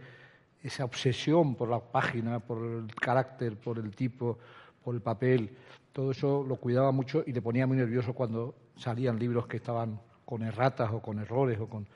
[0.61, 4.37] esa obsesión por la página, por el carácter, por el tipo,
[4.83, 5.55] por el papel.
[5.91, 9.99] Todo eso lo cuidaba mucho y le ponía muy nervioso cuando salían libros que estaban
[10.25, 11.59] con erratas o con errores.
[11.59, 11.87] O con,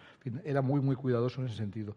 [0.44, 1.96] era muy, muy cuidadoso en ese sentido.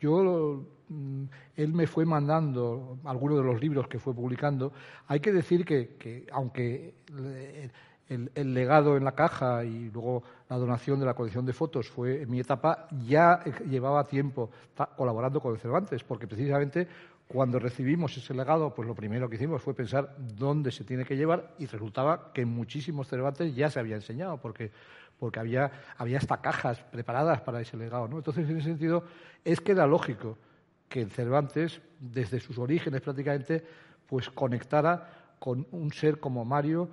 [0.00, 1.24] Yo, mm,
[1.56, 4.72] él me fue mandando algunos de los libros que fue publicando.
[5.06, 6.94] Hay que decir que, aunque
[8.10, 12.22] el, legado en la caja y luego la donación de la colección de fotos fue
[12.22, 14.50] en mi etapa, ya llevaba tiempo
[14.96, 16.88] colaborando con Cervantes, porque precisamente
[17.26, 21.16] cuando recibimos ese legado, pues lo primero que hicimos fue pensar dónde se tiene que
[21.16, 24.72] llevar y resultaba que muchísimos Cervantes ya se había enseñado, porque
[25.20, 28.08] porque había, había hasta cajas preparadas para ese legado.
[28.08, 28.16] ¿no?
[28.16, 29.04] Entonces, en ese sentido,
[29.44, 30.38] es que era lógico
[30.88, 33.62] que Cervantes, desde sus orígenes prácticamente,
[34.08, 36.88] pues conectara con un ser como Mario,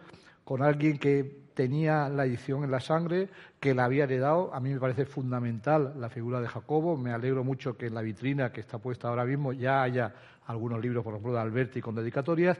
[0.47, 3.27] con alguien que tenía la edición en la sangre,
[3.59, 4.53] que la había heredado.
[4.53, 6.95] A mí me parece fundamental la figura de Jacobo.
[6.95, 10.13] Me alegro mucho que en la vitrina que está puesta ahora mismo ya haya
[10.45, 12.57] algunos libros, por ejemplo, de Alberti con dedicatorias,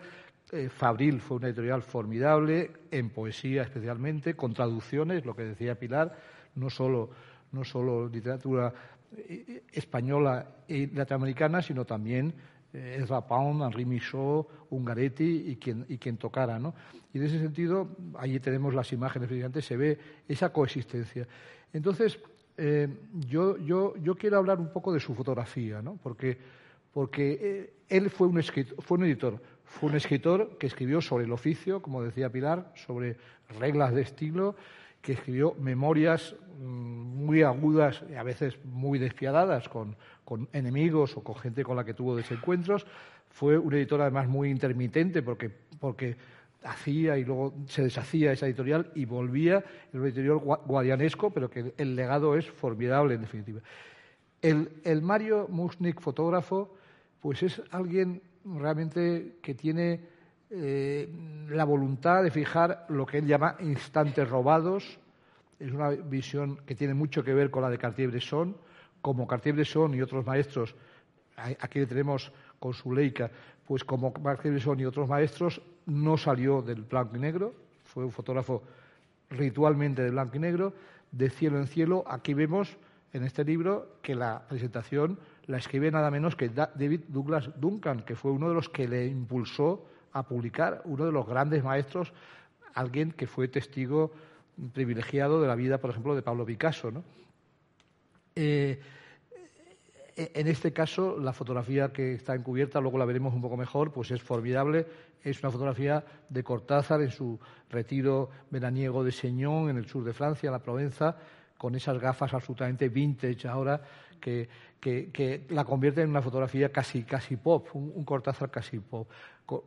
[0.52, 6.14] eh, Fabril fue una editorial formidable, en poesía especialmente, con traducciones, lo que decía Pilar,
[6.56, 7.12] no solo,
[7.54, 8.74] no solo literatura
[9.16, 12.34] eh, española y latinoamericana, sino también
[12.74, 16.60] eh, Ezra Pound, Henri Michaud, Ungaretti y quien, y quien tocara.
[16.60, 16.74] ¿no?
[17.14, 19.30] Y en ese sentido, allí tenemos las imágenes,
[19.66, 19.98] se ve
[20.28, 21.28] esa coexistencia.
[21.74, 22.20] Entonces,
[23.28, 26.00] yo, yo, yo quiero hablar un poco de su fotografía, ¿no?
[26.02, 26.36] porque,
[26.92, 31.32] porque él fue un, escritor, fue un editor fue un escritor que escribió sobre el
[31.32, 33.18] oficio, como decía Pilar, sobre
[33.60, 34.56] reglas de estilo,
[35.08, 36.66] que escribió memorias mm,
[37.26, 39.96] muy agudas y a veces muy despiadadas con,
[40.52, 42.86] enemigos o con gente con la que tuvo desencuentros.
[43.30, 45.50] Fue un editor además muy intermitente porque,
[45.80, 46.18] porque
[46.62, 51.96] hacía y luego se deshacía esa editorial y volvía el editorial guadianesco, pero que el
[51.96, 53.62] legado es formidable en definitiva.
[54.42, 56.76] El, el Mario Musnik, fotógrafo,
[57.22, 60.02] pues es alguien realmente que tiene
[60.50, 61.10] eh,
[61.50, 65.00] la voluntad de fijar lo que él llama instantes robados.
[65.60, 68.56] Es una visión que tiene mucho que ver con la de Cartier-Bresson.
[69.02, 70.76] Como Cartier-Bresson y otros maestros,
[71.36, 73.30] aquí le tenemos con su Leica,
[73.66, 78.64] pues como Cartier-Bresson y otros maestros, no salió del blanco y negro, fue un fotógrafo
[79.30, 80.74] ritualmente de blanco y negro,
[81.12, 82.04] de cielo en cielo.
[82.08, 82.78] Aquí vemos
[83.14, 88.16] en este libro que la presentación la escribe nada menos que David Douglas Duncan, que
[88.16, 92.14] fue uno de los que le impulsó a publicar, uno de los grandes maestros,
[92.74, 94.12] alguien que fue testigo
[94.74, 96.92] privilegiado de la vida, por ejemplo, de Pablo Picasso.
[98.36, 98.80] Eh,
[100.16, 104.10] en este caso, la fotografía que está encubierta, luego la veremos un poco mejor, pues
[104.10, 104.88] es formidable.
[105.24, 107.40] Es una fotografía de Cortázar en su
[107.70, 111.18] retiro veraniego de Señón, en el sur de Francia, en la Provenza,
[111.58, 113.82] con esas gafas absolutamente vintage ahora
[114.20, 114.50] que,
[115.50, 119.10] la convierten en una fotografía casi, casi pop, un Cortázar casi pop.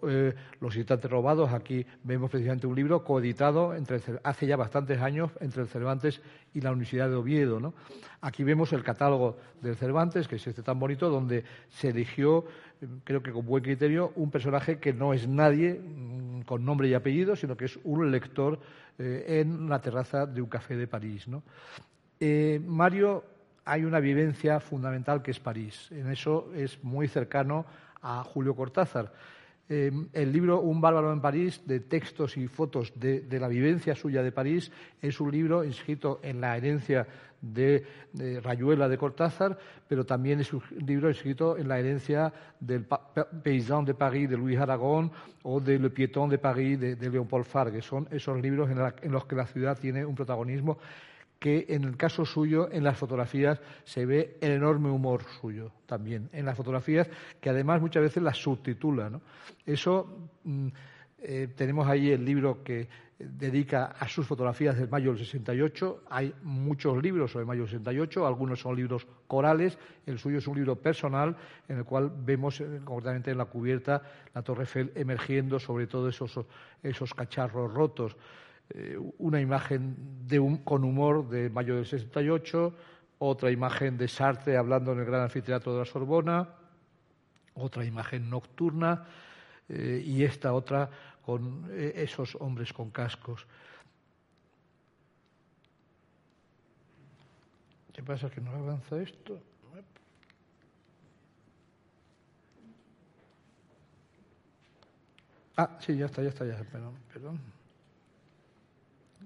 [0.07, 1.53] Eh, los instantes robados.
[1.53, 6.21] Aquí vemos precisamente un libro coeditado entre hace ya bastantes años entre el Cervantes
[6.53, 7.73] y la Universidad de Oviedo.
[8.21, 12.45] Aquí vemos el catálogo del Cervantes, que es este tan bonito, donde se eligió,
[13.05, 16.95] creo que con buen criterio, un personaje que no es nadie mm, con nombre y
[16.95, 18.61] apellido, sino que es un lector
[18.99, 21.27] eh, en la terraza de un café de París.
[22.21, 23.25] Eh, Mario,
[23.71, 25.87] hay una vivencia fundamental que es París.
[25.93, 27.65] En eso es muy cercano
[28.03, 29.13] a Julio Cortázar.
[29.69, 34.25] Em, el libro Un bárbaro en París, de textos y fotos de, la vivencia suya
[34.25, 37.07] de París, es un libro inscrito en la herencia
[37.41, 37.87] de,
[38.43, 39.57] Rayuela de Cortázar,
[39.87, 44.59] pero también es un libro inscrito en la herencia del Paysan de París de Luis
[44.59, 45.13] Aragón
[45.45, 47.83] o de Le Piéton de París de, de Léopold Fargue.
[47.83, 50.77] Son esos libros en los que la ciudad tiene un protagonismo
[51.41, 56.29] que en el caso suyo, en las fotografías, se ve el enorme humor suyo también.
[56.33, 57.09] En las fotografías,
[57.41, 59.11] que además muchas veces las subtitula.
[59.65, 60.69] Eso, mm,
[61.23, 62.89] eh, tenemos ahí el libro que
[63.19, 66.05] dedica a sus fotografías del mayo del 68.
[66.11, 70.57] Hay muchos libros sobre mayo del 68, algunos son libros corales, el suyo es un
[70.57, 71.37] libro personal
[71.69, 74.03] en el cual vemos eh, concretamente en la cubierta
[74.35, 76.39] la Torre Eiffel emergiendo sobre todo esos,
[76.83, 78.15] esos cacharros rotos.
[78.73, 79.97] Eh, una imagen
[80.65, 82.75] con humor de mayo del 68,
[83.19, 86.49] otra imagen de Sartre hablando en el gran anfiteatro de la Sorbona,
[87.55, 89.07] otra imagen nocturna
[89.69, 90.89] eh, y esta otra
[91.25, 93.45] con eh, esos hombres con cascos.
[97.93, 98.31] ¿Qué pasa?
[98.31, 99.43] ¿Que no avanza esto?
[105.57, 106.57] Ah, sí, ya está, ya está, ya.
[106.65, 107.41] Perdón, perdón.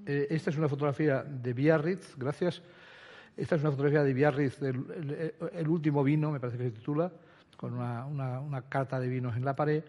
[0.07, 2.61] Eh, esta es una fotografía de Biarritz, gracias.
[3.37, 7.11] Esta es una fotografía de Biarritz, el, último vino, me parece que se titula,
[7.57, 9.83] con una, carta de vinos en la pared.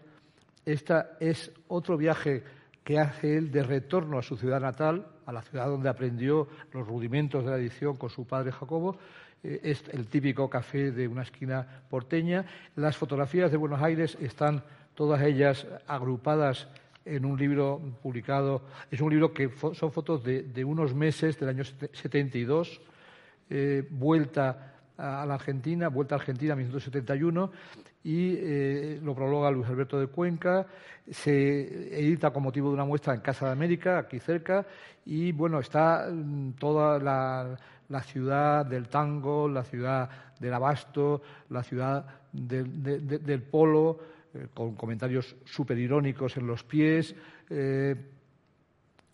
[0.64, 2.42] Esta es otro viaje
[2.82, 6.86] que hace él de retorno a su ciudad natal, a la ciudad donde aprendió los
[6.86, 8.96] rudimentos de la edición con su padre Jacobo.
[9.42, 12.46] Eh, es el típico café de una esquina porteña.
[12.74, 14.62] Las fotografías de Buenos Aires están
[14.94, 16.68] todas ellas agrupadas
[17.06, 18.62] en un libro publicado.
[18.90, 22.80] Es un libro que son fotos de, unos meses del año 72,
[23.48, 27.50] eh, vuelta a la Argentina, vuelta a Argentina en 1971
[28.02, 30.66] y eh, lo prologa Luis Alberto de Cuenca.
[31.10, 34.66] Se edita con motivo de una muestra en Casa de América, aquí cerca,
[35.04, 40.08] y bueno, está mm, toda la, ciudad del tango, la ciudad
[40.40, 47.14] del abasto, la ciudad del polo eh, con comentarios súper irónicos en los pies.
[47.50, 47.94] Eh,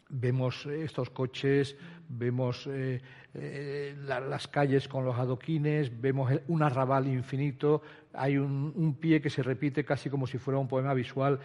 [0.08, 1.76] vemos estos coches,
[2.08, 3.00] vemos eh,
[4.04, 9.84] las calles con los adoquines, vemos un arrabal infinito, hay un, pie que se repite
[9.84, 11.40] casi como si fuera un poema visual.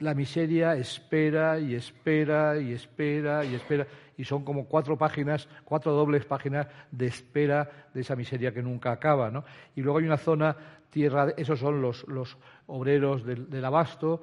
[0.00, 3.86] La miseria espera y espera y espera y espera,
[4.16, 8.92] y son como cuatro páginas, cuatro dobles páginas de espera de esa miseria que nunca
[8.92, 9.30] acaba.
[9.30, 9.44] ¿no?
[9.76, 10.56] Y luego hay una zona
[10.90, 12.36] tierra, esos son los,
[12.66, 14.22] obreros del, abasto.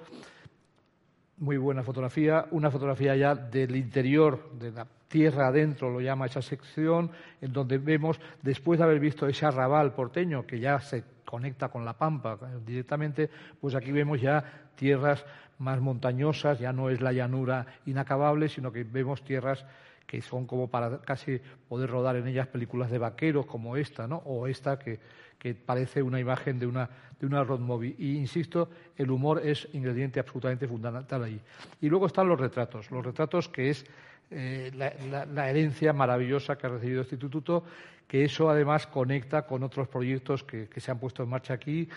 [1.38, 6.42] Muy buena fotografía, una fotografía ya del interior, de la tierra adentro, lo llama esa
[6.42, 11.70] sección, en donde vemos, después de haber visto ese arrabal porteño que ya se conecta
[11.70, 14.44] con la pampa directamente, pues aquí vemos ya
[14.76, 15.26] tierras
[15.60, 19.66] más montañosas, ya no es la llanura inacabable, sino que vemos tierras
[20.08, 24.18] que son como para casi poder rodar en ellas películas de vaqueros como esta, ¿no?
[24.26, 25.00] O esta que,
[25.38, 26.90] que parece una imagen de una,
[27.20, 27.94] de una road movie.
[27.98, 31.42] Y insisto, el humor es ingrediente absolutamente fundamental ahí.
[31.82, 32.90] Y luego están los retratos.
[32.90, 33.86] Los retratos que es
[34.32, 37.66] eh, la, herencia maravillosa que ha recibido este instituto,
[38.08, 41.90] que eso además conecta con otros proyectos que, que se han puesto en marcha aquí.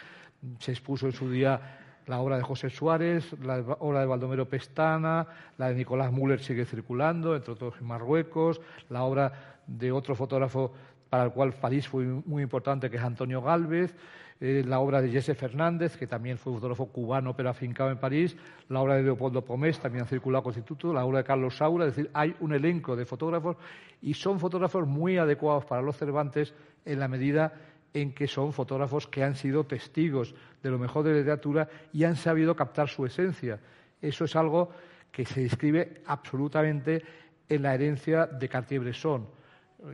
[0.58, 1.78] Se expuso en su día
[2.10, 6.64] la obra de José Suárez, la obra de Baldomero Pestana, la de Nicolás Müller sigue
[6.64, 10.72] circulando, entre otros en Marruecos, la obra de otro fotógrafo
[11.08, 13.94] para el cual París fue muy importante, que es Antonio Galvez,
[14.40, 18.36] eh, la obra de Jesse Fernández, que también fue fotógrafo cubano pero afincado en París,
[18.68, 21.86] la obra de Leopoldo Pomés, también ha circulado con Instituto, la obra de Carlos Saura,
[21.86, 23.56] es decir, hay un elenco de fotógrafos
[24.02, 26.54] y son fotógrafos muy adecuados para los Cervantes
[26.84, 27.52] en la medida
[27.92, 32.04] en que son fotógrafos que han sido testigos de lo mejor de la literatura y
[32.04, 33.58] han sabido captar su esencia.
[34.00, 34.70] Eso es algo
[35.10, 37.02] que se describe absolutamente
[37.48, 39.26] en la herencia de Cartier-Bresson.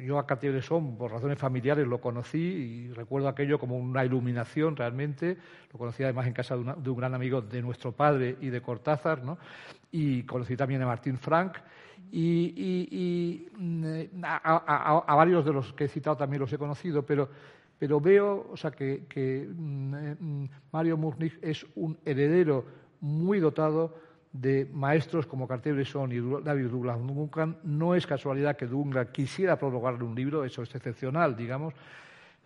[0.05, 5.37] Yo a Cartier-Bresson, por razones familiares, lo conocí y recuerdo aquello como una iluminación realmente.
[5.73, 9.23] Lo conocí además en casa de, un gran amigo de nuestro padre y de Cortázar,
[9.23, 9.39] ¿no?
[9.93, 11.59] Y conocí también a Martín Frank.
[12.11, 17.29] Y, mm, a, varios de los que he citado también los he conocido, pero,
[17.79, 22.65] pero veo o sea, que, mm, mm, Mario Murnich es un heredero
[23.01, 23.95] muy dotado
[24.33, 30.05] de maestros como Cartier-Bresson y David Douglas Duncan, no es casualidad que Duncan quisiera prologarle
[30.05, 31.75] un libro, eso es excepcional, digamos.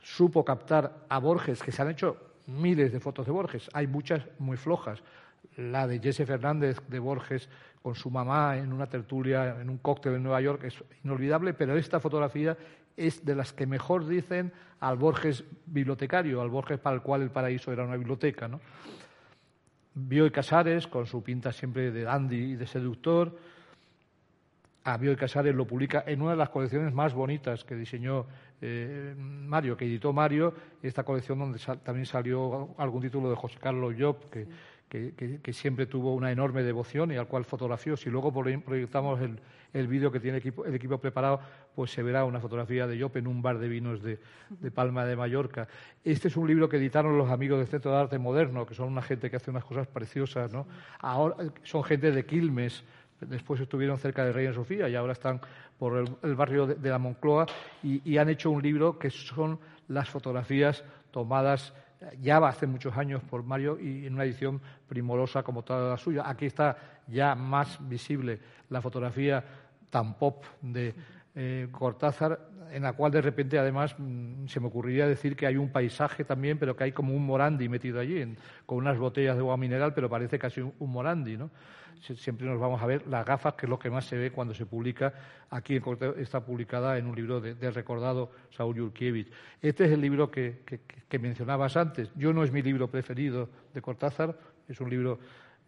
[0.01, 2.17] Supo captar a Borges, que se han hecho
[2.47, 5.03] miles de fotos de Borges, hay muchas muy flojas.
[5.57, 7.49] La de Jesse Fernández de Borges
[7.83, 11.77] con su mamá en una tertulia, en un cóctel en Nueva York, es inolvidable, pero
[11.77, 12.57] esta fotografía
[13.07, 17.31] es de las que mejor dicen al Borges bibliotecario, al Borges para el cual el
[17.31, 18.47] paraíso era una biblioteca.
[18.47, 18.61] ¿no?
[19.95, 23.37] Bioy Casares, con su pinta siempre de dandy y de seductor.
[24.85, 28.27] A Bioy Casares lo publica en una de las colecciones más bonitas que diseñó
[28.61, 33.95] eh, Mario, que editó Mario, esta colección donde también salió algún título de José Carlos
[33.99, 34.47] Job, que,
[34.91, 37.97] que, siempre tuvo una enorme devoción y al cual fotografió.
[37.97, 39.39] Si luego proyectamos el,
[39.73, 41.41] el vídeo que tiene el equipo, preparado,
[41.77, 44.19] pues se verá una fotografía de Job en un bar de vinos de,
[44.75, 45.69] Palma de Mallorca.
[46.03, 48.89] Este es un libro que editaron los amigos del Centro de Arte Moderno, que son
[48.89, 50.53] una gente que hace unas cosas preciosas.
[50.53, 50.67] ¿no?
[50.99, 52.83] Ahora son gente de Quilmes,
[53.21, 55.41] después estuvieron cerca de Reina Sofía y ahora están
[55.79, 57.47] por el, barrio de, la Moncloa
[57.83, 61.75] y, y han hecho un libro que son las fotografías tomadas
[62.21, 66.23] ya hace muchos años por Mario y en una edición primorosa como toda la suya.
[66.27, 66.77] Aquí está
[67.07, 68.39] ya más visible
[68.69, 69.45] la fotografía
[69.91, 70.95] tan pop de
[71.35, 75.57] eh, Cortázar, en la cual de repente además mm, se me ocurriría decir que hay
[75.57, 78.37] un paisaje también, pero que hay como un morandi metido allí,
[78.67, 81.51] con unas botellas de agua mineral, pero parece casi un, un morandi, ¿no?
[82.01, 84.55] Siempre nos vamos a ver las gafas, que es lo que más se ve cuando
[84.55, 85.13] se publica.
[85.51, 85.81] Aquí
[86.19, 89.31] está publicada en un libro del recordado Saúl Yurkiewicz.
[89.61, 90.63] Este es el libro que,
[91.21, 92.11] mencionabas antes.
[92.17, 94.39] Yo no es mi libro preferido de Cortázar,
[94.69, 95.19] es un libro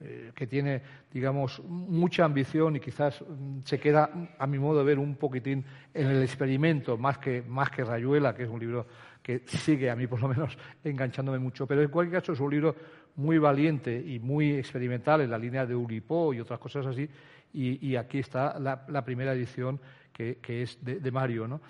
[0.00, 4.84] eh, que tiene, digamos, mucha ambición y quizás mm, se queda, a mi modo de
[4.84, 5.64] ver, un poquitín
[5.94, 8.86] en el experimento, más que, más que Rayuela, que es un libro
[9.22, 11.66] que sigue a mí, por lo menos, enganchándome mucho.
[11.66, 12.74] Pero en cualquier caso es un libro
[13.16, 17.08] muy valiente y muy experimental en la línea de Uripó y otras cosas así.
[17.54, 19.78] Y, aquí está la, primera edición
[20.12, 21.46] que, es de, Mario.
[21.46, 21.60] ¿no?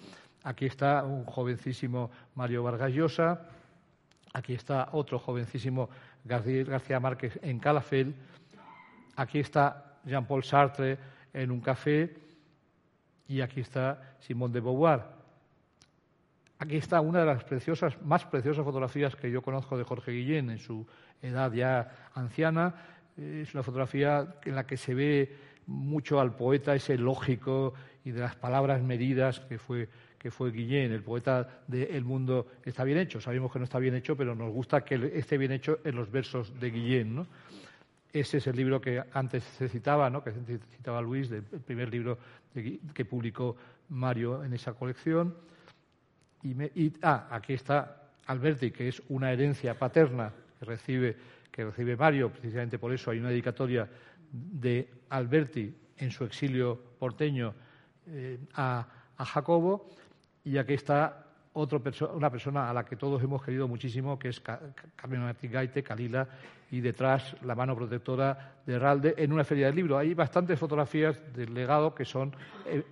[0.44, 3.48] Aquí está un jovencísimo Mario Vargas Llosa.
[4.32, 5.90] Aquí está otro jovencísimo
[6.24, 8.14] García, Márquez en Calafel.
[9.16, 10.98] Aquí está Jean-Paul Sartre
[11.32, 12.14] en un café.
[13.26, 15.02] Y aquí está Simón de Beauvoir.
[16.62, 20.48] Aquí está una de las preciosas, más preciosas fotografías que yo conozco de Jorge Guillén
[20.48, 20.86] en su
[21.22, 22.74] edad ya anciana.
[23.16, 28.20] Es una fotografía en la que se ve mucho al poeta ese lógico y de
[28.20, 32.98] las palabras medidas que fue, que fue Guillén, el poeta de El mundo está bien
[32.98, 33.20] hecho.
[33.20, 36.10] Sabemos que no está bien hecho, pero nos gusta que esté bien hecho en los
[36.10, 37.14] versos de Guillén.
[37.14, 37.26] ¿no?
[38.12, 40.22] Ese es el libro que antes se citaba, ¿no?
[40.24, 40.32] que
[40.76, 42.18] citaba Luis, el primer libro
[42.92, 43.56] que publicó
[43.90, 45.34] Mario en esa colección.
[46.42, 51.16] Y, y ah, aquí está Alberti, que es una herencia paterna que recibe,
[51.50, 53.88] que recibe Mario, precisamente por eso hay una dedicatoria
[54.30, 57.52] de Alberti en su exilio porteño
[58.06, 58.86] eh, a,
[59.18, 59.90] Jacobo,
[60.44, 61.80] y aquí está otra
[62.14, 66.26] una persona a la que todos hemos querido muchísimo, que es Carmen Martín Gaite, Calila,
[66.72, 69.98] y detrás la mano protectora de Ralde en una feria del libro.
[69.98, 72.34] Hay bastantes fotografías del legado que son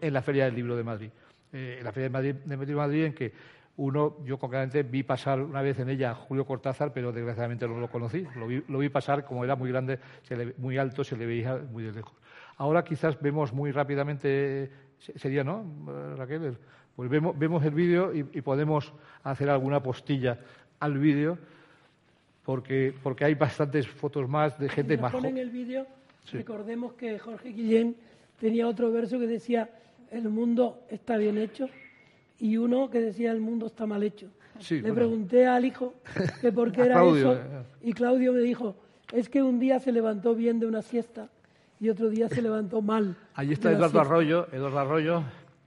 [0.00, 1.10] en, la Feria del Libro de Madrid.
[1.52, 3.32] Eh, en la Feria de Madrid, de Madrid, en que
[3.76, 7.78] uno, yo concretamente vi pasar una vez en ella a Julio Cortázar, pero desgraciadamente no
[7.78, 8.26] lo conocí.
[8.36, 9.98] Lo vi, pasar, como era muy grande,
[10.58, 12.12] muy alto, se le veía muy de lejos.
[12.56, 15.64] Ahora quizás vemos muy rápidamente sería, ¿no,
[16.16, 16.56] Raquel?
[16.94, 18.92] Pues vemos, vemos el vídeo y, podemos
[19.22, 20.38] hacer alguna postilla
[20.78, 21.38] al vídeo
[22.44, 25.38] porque, porque hay bastantes fotos más de gente si más joven.
[25.38, 25.86] el vídeo,
[26.32, 27.96] recordemos que Jorge Guillén
[28.38, 29.70] tenía otro verso que decía
[30.10, 31.68] el mundo está bien hecho
[32.40, 34.28] y uno que decía el mundo está mal hecho.
[34.68, 35.94] Le pregunté al hijo
[36.40, 37.38] que por qué era eso eh.
[37.82, 38.76] y Claudio me dijo,
[39.12, 41.28] es que un día se levantó bien de una siesta
[41.78, 43.16] y otro día se levantó mal.
[43.34, 45.24] Allí está Eduardo Arroyo, Eduardo Arroyo,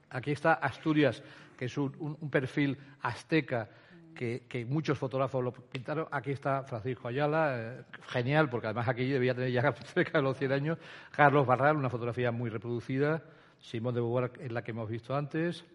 [0.10, 1.24] aquí está Asturias,
[1.58, 3.70] que es un, perfil azteca
[4.14, 6.08] que, muchos fotógrafos lo pintaron.
[6.12, 10.38] Aquí está Francisco Ayala, eh, genial, porque además aquí debía tener ya cerca de los
[10.38, 10.78] 100 años.
[11.12, 13.24] Carlos Barral, una fotografía muy reproducida.
[13.60, 15.66] Simón de Beauvoir, es la que hemos visto antes.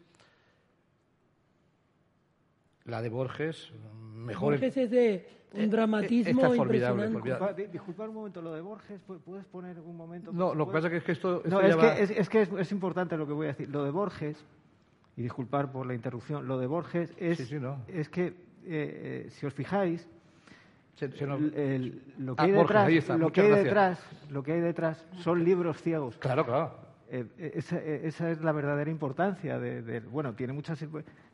[2.88, 3.70] La de Borges,
[4.14, 4.54] mejor.
[4.54, 7.68] Borges es de un eh, dramatismo impresionante.
[7.68, 10.32] Disculpa, un momento, lo de Borges, ¿puedes poner un momento?
[10.32, 11.42] No, lo que pasa es que esto.
[11.44, 13.68] no, es, que, es, que es, importante lo que voy a decir.
[13.68, 14.42] Lo de Borges,
[15.16, 17.38] y disculpar por la interrupción, lo de Borges es,
[17.88, 18.32] es que, eh,
[18.64, 20.08] eh, si os fijáis,
[20.98, 26.16] lo que, hay detrás, lo, que hay detrás, lo que hay detrás son libros ciegos.
[26.16, 26.88] Claro, claro.
[27.10, 30.78] Eh, eh, eh, esa, es la verdadera importancia de, bueno tiene muchas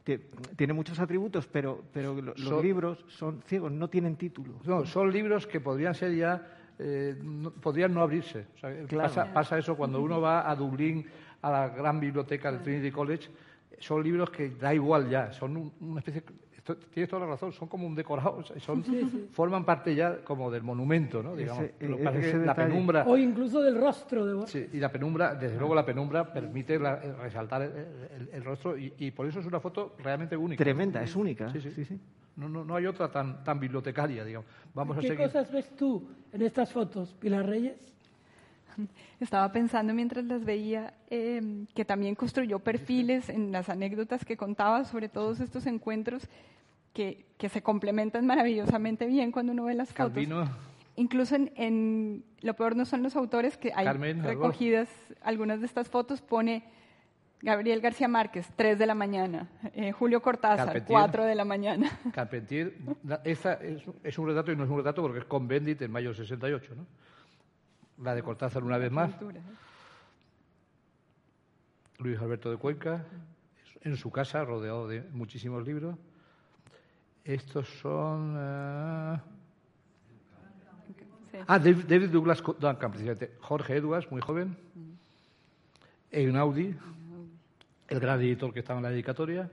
[0.05, 4.61] tiene muchos atributos pero pero los libros son ciegos no tienen título.
[4.65, 6.47] No son libros que podrían ser ya
[7.61, 8.47] podrían no abrirse.
[9.33, 11.07] Pasa, eso cuando uno va a Dublín
[11.43, 13.31] a la gran biblioteca del Trinity College
[13.79, 16.23] son libros que da igual ya son una especie
[16.73, 18.83] tienes toda la razón, son como un decorado, son,
[19.31, 21.37] forman parte ya como del monumento, ¿no?
[21.37, 21.65] Digamos.
[22.45, 23.05] la penumbra.
[23.07, 27.62] O incluso del rostro de Sí, y la penumbra, desde luego la penumbra permite resaltar
[28.33, 30.62] el, rostro y, por eso es una foto realmente única.
[30.62, 31.53] Tremenda, es única.
[31.53, 32.01] Sí, sí.
[32.37, 34.49] No, no, no hay otra tan, tan bibliotecaria, digamos.
[34.75, 37.93] Vamos ¿Qué cosas ves tú en estas fotos, Pilar Reyes?
[39.20, 44.85] Estaba pensando mientras las veía em, que también construyó perfiles en las anécdotas que contaba
[44.85, 46.29] sobre todos estos encuentros
[46.93, 50.27] que, que se complementan maravillosamente bien cuando uno ve las fotos.
[50.97, 54.89] Incluso en, Lo peor no son los autores, que hay recogidas
[55.22, 56.62] algunas de estas fotos, pone
[57.43, 61.91] Gabriel García Márquez, 3 de la mañana, eh, Julio Cortázar, 4 de la mañana.
[62.12, 62.75] Carpentier,
[63.25, 65.91] esta es, es, un retrato y no es un retrato porque es con Bendit en
[65.91, 66.87] mayo del 68, ¿no?
[68.03, 69.12] La de Cortázar una vez más.
[69.12, 69.40] ¿eh?
[71.99, 73.05] Luis Alberto de Cuenca,
[73.82, 75.97] en su casa, rodeado de muchísimos libros.
[77.24, 78.36] Estos son.
[78.36, 79.18] Uh...
[81.47, 83.32] Ah, David Douglas Duncan, precisamente.
[83.40, 84.57] Jorge Edwards, muy joven.
[86.11, 86.74] Einaudi,
[87.88, 89.51] el gran editor que estaba en la dedicatoria.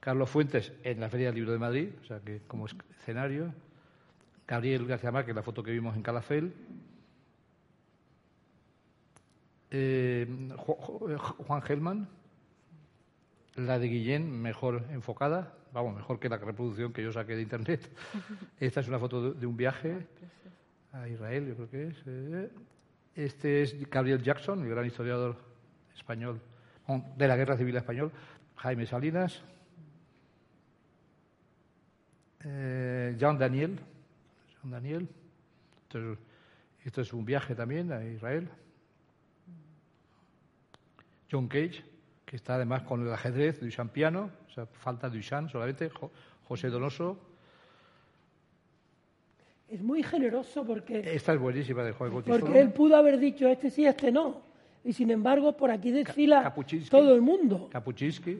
[0.00, 3.52] Carlos Fuentes en la Feria del Libro de Madrid, o sea que como escenario.
[4.46, 6.52] Gabriel García Márquez, la foto que vimos en Calafel.
[9.76, 12.08] Eh, Juan Gelman,
[13.56, 17.90] la de Guillén, mejor enfocada, vamos, mejor que la reproducción que yo saqué de internet.
[18.60, 20.06] Esta es una foto de, un viaje
[20.92, 21.96] a Israel, yo creo que es.
[22.06, 22.50] Eh.
[23.16, 25.38] Este es Gabriel Jackson, el gran historiador
[25.92, 26.40] español
[27.16, 28.12] de la Guerra Civil Español.
[28.54, 29.42] Jaime Salinas.
[32.44, 33.80] Eh, Jean Daniel.
[34.52, 35.08] Jean Daniel.
[36.84, 38.48] esto es un viaje también a Israel.
[41.30, 41.94] John Cage
[42.24, 45.90] que está además con el ajedrez, Duchamp piano, o sea, falta Duchamp solamente,
[46.48, 47.18] José Donoso.
[49.68, 51.14] Es muy generoso porque...
[51.14, 52.22] Esta es buenísima de juego.
[52.22, 54.42] Porque él pudo haber dicho este sí, este no.
[54.84, 56.52] Y sin embargo, por aquí desfila
[56.90, 57.68] todo el mundo.
[57.70, 58.38] Kapuczynski.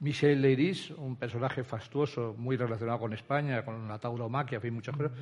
[0.00, 4.96] Michel Leiris, un personaje fastuoso, muy relacionado con España, con la tauromaquia, en fin, muchas
[4.96, 5.12] cosas.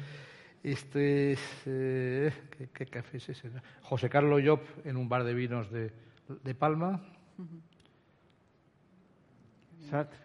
[0.62, 1.40] Este es.
[1.66, 2.32] Eh,
[2.72, 3.50] ¿qué, café es ese?
[3.82, 5.90] José Carlos Job en un bar de vinos de,
[6.28, 7.00] de Palma.
[9.88, 10.20] Sartre.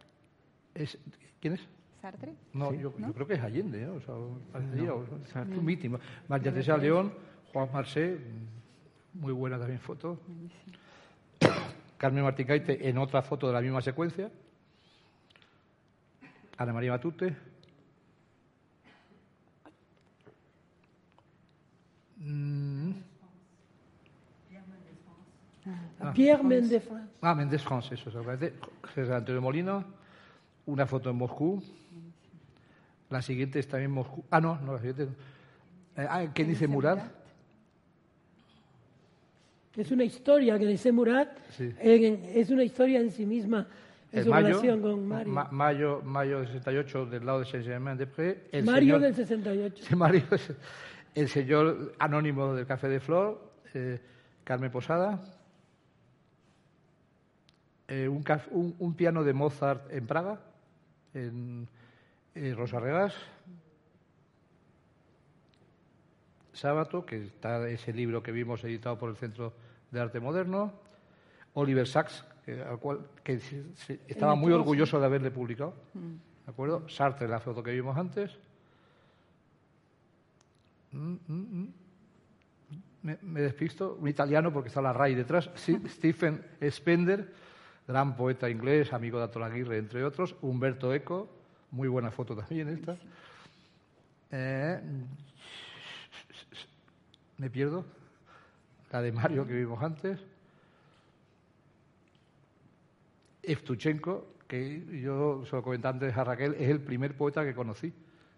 [0.73, 0.97] Es,
[1.39, 1.61] ¿Quién es?
[2.01, 2.33] Sartre.
[2.53, 3.87] No, yo, creo que es Allende, ¿eh?
[3.87, 4.13] o sea,
[5.31, 5.57] Sartre.
[5.57, 5.99] mítico.
[6.27, 7.13] María Teresa León,
[7.51, 8.19] Juan Marcé,
[9.13, 10.19] muy buena también foto.
[11.97, 14.29] Carmen Martín Caite en otra foto de la misma secuencia.
[16.57, 17.35] Ana María Matute.
[22.17, 22.72] Mm.
[26.03, 27.17] Ah, Pierre Méndez France.
[27.21, 28.53] Ah, Méndez France, eso es.
[28.93, 29.83] César Antonio Molino,
[30.65, 31.63] una foto en Moscú.
[33.09, 34.23] La siguiente está en Moscú.
[34.29, 35.07] Ah, no, no, la siguiente.
[35.95, 36.99] Eh, ah, ¿Qué dice Murat?
[39.75, 41.29] Es una historia que dice Murat,
[41.59, 43.67] es una historia en sí misma
[44.13, 45.47] en su relación con Mario.
[45.51, 48.37] mayo, mayo del 68 del lado de Saint-Germain-des-Prés.
[48.63, 49.97] Mario del 68.
[49.97, 50.23] Mario,
[51.15, 53.41] el señor anónimo del Café de Flor,
[53.73, 53.99] eh,
[54.43, 55.19] Carmen Posada.
[57.93, 60.39] Eh, un, piano de Mozart en Praga,
[61.13, 61.67] en,
[62.33, 63.13] en Rosarregas.
[66.53, 69.53] Sábato, que está ese libro que vimos editado por el Centro
[69.91, 70.73] de Arte Moderno.
[71.53, 73.39] Oliver Sacks, que, al cual, que
[74.07, 75.75] estaba muy orgulloso de haberle publicado.
[75.93, 76.13] Mm.
[76.45, 76.89] ¿De acuerdo?
[76.89, 78.35] Sartre, la foto que vimos antes.
[80.93, 81.67] Mm, mm,
[83.03, 83.97] me, despisto.
[83.99, 85.51] Un italiano, porque está la RAI detrás.
[85.55, 87.42] Stephen Spender,
[87.87, 90.35] gran poeta inglés, amigo de Ator Aguirre, entre otros.
[90.41, 91.29] Humberto Eco,
[91.71, 92.95] muy buena foto también esta.
[94.31, 94.81] Eh,
[97.37, 97.85] me pierdo.
[98.91, 100.19] La de Mario que vimos antes.
[103.41, 107.93] Evtuchenko, que yo se lo comenté antes a Raquel, es el primer poeta que conocí,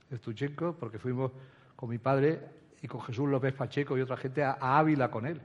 [0.09, 1.31] Evtuchenko, porque fuimos
[1.75, 2.39] con mi padre
[2.81, 5.39] y con Jesús López Pacheco y otra gente a, Ávila con él.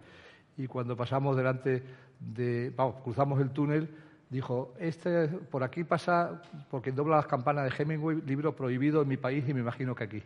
[0.56, 1.82] Y cuando pasamos delante
[2.18, 3.88] de, vamos, cruzamos el túnel,
[4.30, 9.16] dijo, este por aquí pasa, porque dobla las campanas de Hemingway, libro prohibido en mi
[9.16, 10.22] país y me imagino que aquí.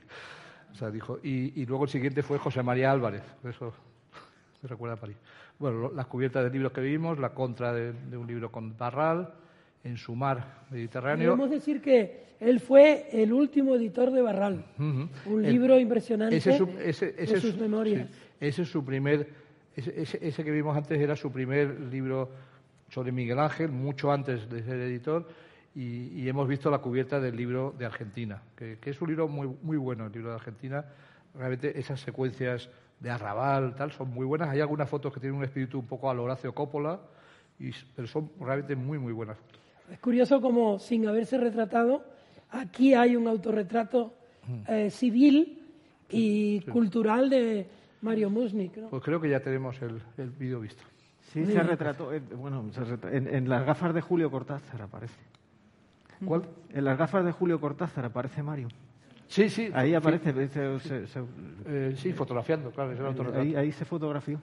[0.73, 3.73] O sea, dijo, y, luego el siguiente fue José María Álvarez, eso
[4.61, 5.17] me recuerda a París.
[5.59, 9.33] Bueno, las cubiertas de libros que vimos, la contra de, un libro con Barral,
[9.85, 11.37] en su mar Mediterráneo.
[11.37, 17.57] Podemos decir que él fue el último editor de Barral, un libro impresionante de sus
[17.57, 18.09] memorias.
[18.41, 19.29] ese es su primer,
[19.77, 22.31] ese, que vimos antes era su primer libro
[22.91, 25.27] sobre Miguel Ángel, mucho antes de ser editor,
[25.75, 29.77] y, hemos visto la cubierta del libro de Argentina, que, es un libro muy, muy
[29.77, 30.85] bueno, el libro de Argentina.
[31.35, 32.71] Realmente esas secuencias
[33.01, 34.51] de arrabal, tal, son muy buenas.
[34.51, 37.01] Hay algunas fotos que tienen un espíritu un poco al Horacio Coppola,
[37.59, 39.61] y, pero son realmente muy, muy buenas fotos.
[39.91, 42.05] Es curioso como, sin haberse retratado,
[42.51, 44.15] aquí hay un autorretrato
[44.47, 44.73] mm.
[44.73, 45.61] eh, civil
[46.09, 47.67] y cultural de
[48.05, 48.79] Mario Musnik.
[48.91, 50.85] Pues creo que ya tenemos el, el vídeo visto.
[51.33, 52.71] Sí, se retrató, eh, bueno,
[53.11, 55.19] en, las gafas de Julio Cortázar aparece.
[56.25, 56.43] ¿Cuál?
[56.71, 58.69] En las gafas de Julio Cortázar aparece Mario.
[59.27, 59.71] Sí, sí.
[59.75, 60.33] Ahí aparece.
[60.37, 62.93] Eh, sí, fotografiando, claro.
[63.35, 64.41] Ahí, ahí, se fotografió.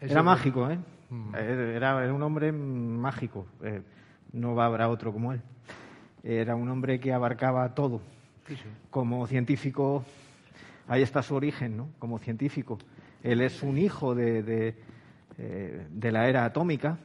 [0.00, 0.78] Era mágico, ¿eh?
[1.10, 1.34] Mm.
[1.34, 3.46] Era, era, un hombre mágico.
[3.62, 3.82] Eh,
[4.32, 5.40] no habrá otro como él.
[6.22, 8.00] Era un hombre que abarcaba todo.
[8.90, 10.04] Como científico,
[10.88, 11.90] ahí está su origen, ¿no?
[11.98, 12.78] Como científico.
[13.22, 14.74] Él es un hijo de,
[15.38, 16.98] eh, de la era atómica.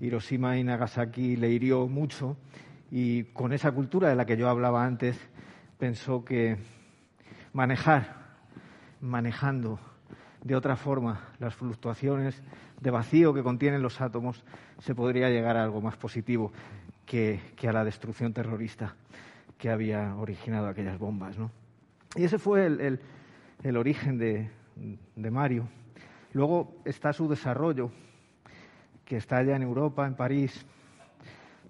[0.00, 2.36] Hiroshima y Nagasaki le hirió mucho.
[2.90, 5.18] Y con esa cultura de la que yo hablaba antes,
[5.78, 6.56] pensó que
[7.52, 8.36] manejar,
[9.00, 9.78] manejando
[10.44, 12.42] de otra forma las fluctuaciones
[12.80, 14.44] de vacío que contienen los átomos,
[14.80, 16.52] se podría llegar a algo más positivo
[17.06, 18.96] que, a la destrucción terrorista
[19.56, 21.36] que había originado aquellas bombas.
[22.16, 23.00] Y ese fue el,
[23.76, 24.50] origen de,
[25.16, 25.68] de, Mario.
[26.32, 27.90] Luego está su desarrollo,
[29.04, 30.66] que está allá en Europa, en París,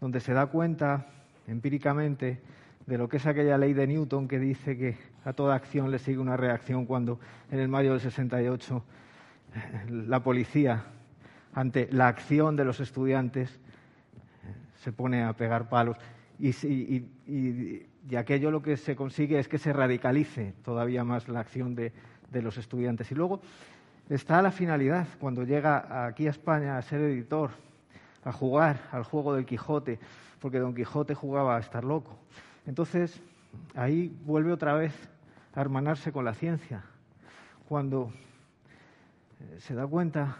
[0.00, 1.06] donde se da cuenta
[1.46, 2.40] empíricamente
[2.86, 5.98] de lo que es aquella ley de Newton que dice que a toda acción le
[5.98, 7.20] sigue una reacción cuando
[7.50, 8.84] en el mayo del 68
[9.54, 10.84] eh, la policía,
[11.54, 13.60] ante la acción de los estudiantes,
[14.82, 15.96] se pone a pegar palos.
[16.38, 17.86] Y,
[18.16, 21.92] aquello lo que se consigue es que se radicalice todavía más la acción de,
[22.30, 23.10] de los estudiantes.
[23.12, 23.40] Y luego
[24.08, 27.50] está la finalidad, cuando llega aquí a España a ser editor,
[28.24, 29.98] a jugar al juego del Quijote,
[30.40, 32.18] porque Don Quijote jugaba a estar loco.
[32.66, 33.20] Entonces,
[33.74, 34.92] ahí vuelve otra vez
[35.54, 36.82] a hermanarse con la ciencia,
[37.68, 38.12] cuando
[39.40, 40.36] eh, se da cuenta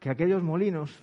[0.00, 0.98] que aquellos molinos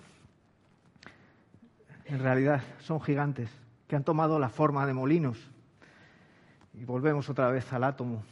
[2.06, 3.50] en realidad son gigantes,
[3.88, 5.50] que han tomado la forma de molinos.
[6.78, 8.22] Y volvemos otra vez al átomo,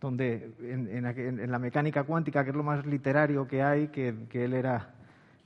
[0.00, 4.94] donde en, la mecánica cuántica, que es lo más literario que hay, que, él era,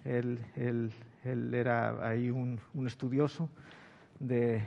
[0.05, 0.93] él,
[1.25, 3.49] era ahí un estudioso
[4.23, 4.62] de,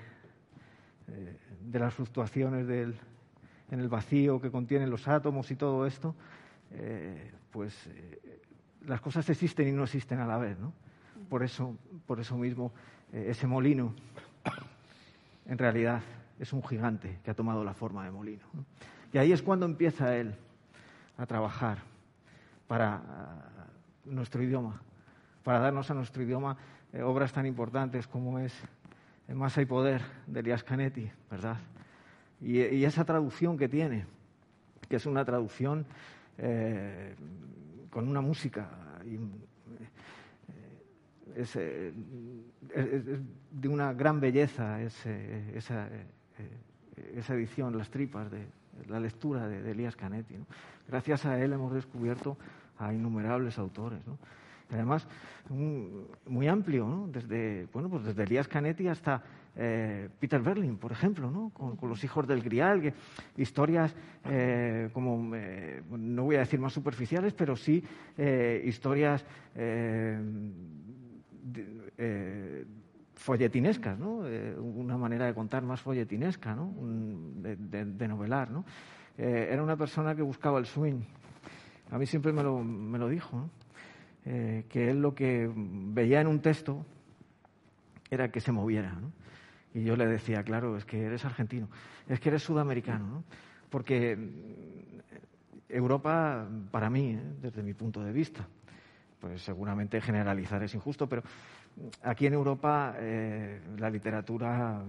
[1.08, 2.96] eh, de las fluctuaciones del,
[3.72, 6.16] en el vacío que contienen los átomos y todo esto,
[6.72, 8.42] eh, pues eh,
[8.88, 10.58] las cosas existen y no existen a la vez.
[10.60, 10.74] ¿no?
[11.30, 12.72] Por, eso, por eso mismo,
[13.12, 13.94] ese molino
[15.48, 16.02] en realidad
[16.40, 18.44] es un gigante que ha tomado la forma de molino.
[19.14, 20.36] Y ahí es cuando empieza él
[21.18, 21.80] a trabajar
[22.68, 23.02] para
[24.04, 24.82] nuestro idioma,
[25.44, 26.58] para darnos a nuestro idioma
[27.04, 28.54] obras tan importantes como es
[29.28, 31.58] en Masa y Poder de Elias Canetti, ¿verdad?
[32.42, 34.06] Y, esa traducción que tiene,
[34.88, 35.86] que es una traducción
[36.38, 37.16] eh,
[37.90, 38.70] con una música,
[39.04, 39.20] eh,
[41.36, 45.90] es, de una gran belleza esa,
[47.16, 48.46] esa, edición, las tripas de
[48.88, 50.36] la lectura de, Elías Canetti.
[50.88, 52.38] Gracias a él hemos descubierto
[52.78, 54.00] a innumerables autores.
[54.06, 54.18] ¿no?
[54.72, 55.08] Además,
[56.26, 57.08] muy amplio, ¿no?
[57.08, 59.22] Desde, bueno, pues desde Elías Canetti hasta
[59.56, 61.52] eh, Peter Berlin, por ejemplo.
[61.54, 62.94] Con, los hijos del Grial,
[63.38, 67.84] historias eh, como, eh, no voy a decir más superficiales, pero sí
[68.66, 69.26] historias
[73.14, 74.15] folletinescas, ¿no?
[75.06, 76.74] Manera de contar más folletinesca, ¿no?
[76.82, 78.50] de, novelar.
[78.50, 78.66] ¿no?
[79.18, 81.02] era una persona que buscaba el swing.
[81.92, 83.50] A mí siempre me lo, me lo dijo, ¿no?
[84.24, 86.86] que él lo que veía en un texto
[88.10, 88.94] era que se moviera.
[88.94, 89.12] ¿no?
[89.76, 91.70] Y yo le decía, claro, es que eres argentino,
[92.08, 93.24] es que eres sudamericano, ¿no?
[93.70, 94.18] Porque
[95.68, 97.34] Europa, para mí, ¿eh?
[97.42, 98.48] desde mi punto de vista,
[99.20, 101.24] pues seguramente generalizar es injusto, pero
[102.04, 104.82] aquí en Europa eh, la literatura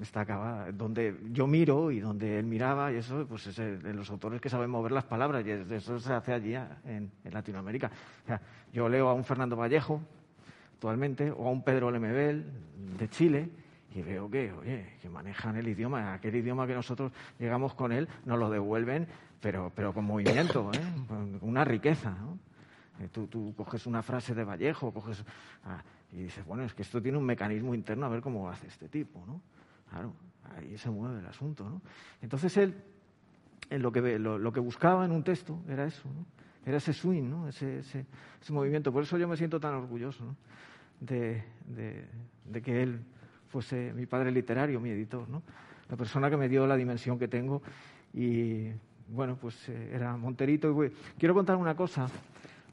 [0.00, 0.72] está acabada.
[0.72, 4.48] Donde yo miro y donde él miraba, y eso, pues es de los autores que
[4.48, 7.90] saben mover las palabras, y eso se hace allí en, Latinoamérica.
[8.72, 10.00] yo leo a un Fernando Vallejo,
[10.74, 12.44] actualmente, o a un Pedro Lemebel,
[12.98, 13.48] de Chile,
[13.94, 18.08] y veo que, oye, que manejan el idioma, aquel idioma que nosotros llegamos con él,
[18.24, 19.08] nos lo devuelven,
[19.40, 20.80] pero, pero con movimiento, ¿eh?
[21.08, 22.10] con una riqueza.
[22.10, 22.38] ¿no?
[23.00, 25.24] Eh, tú, tú, coges una frase de Vallejo, coges
[25.64, 25.82] ah,
[26.12, 28.88] y dices, bueno, es que esto tiene un mecanismo interno, a ver cómo hace este
[28.88, 29.40] tipo, ¿no?
[29.90, 30.12] Claro,
[30.56, 31.82] ahí se mueve el asunto, ¿no?
[32.22, 32.74] Entonces él,
[33.70, 36.24] lo, que, lo, que buscaba en un texto era eso, ¿no?
[36.64, 37.48] Era ese swing, ¿no?
[37.48, 38.04] Ese, ese,
[38.50, 38.92] movimiento.
[38.92, 40.36] Por eso yo me siento tan orgulloso ¿no?
[41.00, 41.42] de,
[42.44, 43.00] de que él
[43.48, 45.42] fuese mi padre literario, mi editor, ¿no?
[45.88, 47.62] La persona que me dio la dimensión que tengo
[48.12, 48.68] y,
[49.08, 50.84] bueno, pues eh, era Monterito.
[50.84, 52.08] Y quiero contar una cosa,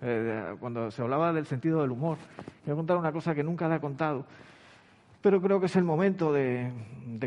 [0.02, 2.18] eh, cuando se hablaba del sentido del humor,
[2.64, 4.26] quiero contar una cosa que nunca le he contado,
[5.22, 6.72] pero creo que es el momento de,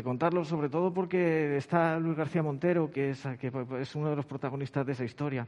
[0.03, 3.51] contarlo, sobre todo porque está Luis García Montero, que es, que
[3.81, 5.45] es uno de los protagonistas de esa historia.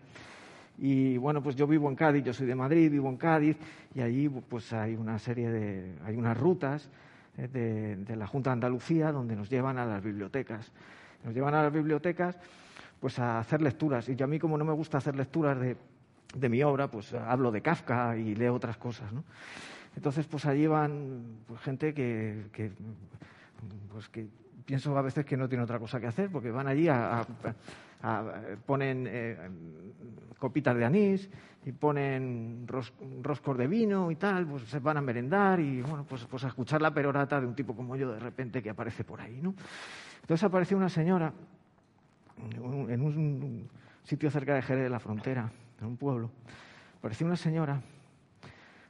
[0.78, 3.56] Y bueno, pues yo vivo en Cádiz, yo soy de Madrid, vivo en Cádiz,
[3.94, 6.90] y allí pues hay una serie de, hay unas rutas
[7.38, 10.72] eh, de, la Junta de Andalucía, donde nos llevan a las bibliotecas.
[11.24, 12.38] Nos llevan a las bibliotecas
[13.00, 14.10] pues a hacer lecturas.
[14.10, 15.78] Y yo a mí, como no me gusta hacer lecturas de,
[16.36, 19.12] de mi obra, pues hablo de Kafka y leo otras cosas.
[19.12, 19.24] ¿no?
[19.96, 22.72] Entonces, pues allí van pues, gente que,
[23.92, 24.28] pues que
[24.66, 27.26] pienso a veces que no tiene otra cosa que hacer, porque van allí a,
[28.66, 29.38] ponen eh,
[30.40, 31.30] copitas de anís
[31.66, 36.26] y ponen roscos de vino y tal, pues se van a merendar y bueno, pues,
[36.26, 39.22] pues a escuchar la perorata de un tipo como yo de repente que aparece por
[39.22, 39.54] ahí, ¿no?
[40.22, 41.32] Entonces apareció una señora
[42.90, 43.70] en un
[44.04, 45.52] sitio cerca de Jerez de la Frontera,
[45.82, 46.32] en un pueblo,
[46.98, 47.82] apareció una señora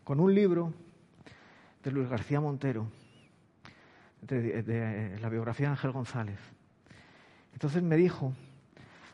[0.04, 0.74] con un libro
[1.84, 2.88] de Luis García Montero,
[4.22, 6.40] de la biografía de Ángel González.
[7.54, 8.34] Entonces me dijo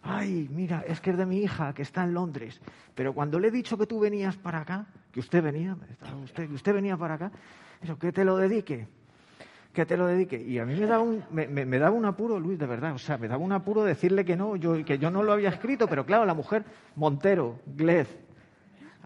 [0.08, 2.62] ay, mira, es que es de mi hija, que está en Londres,
[2.96, 5.76] pero cuando le he dicho que tú venías para acá, que usted venía,
[6.24, 7.32] usted, que usted venía para acá,
[7.82, 8.88] eso, que te lo dedique,
[9.78, 10.42] que te lo dedique.
[10.42, 13.20] Y a mí me daba un, me, daba un apuro, Luis, de verdad, o sea,
[13.20, 16.04] me daba un apuro decirle que no, yo, que yo no lo había escrito, pero
[16.04, 16.64] claro, la mujer,
[16.96, 18.08] Montero, Glez,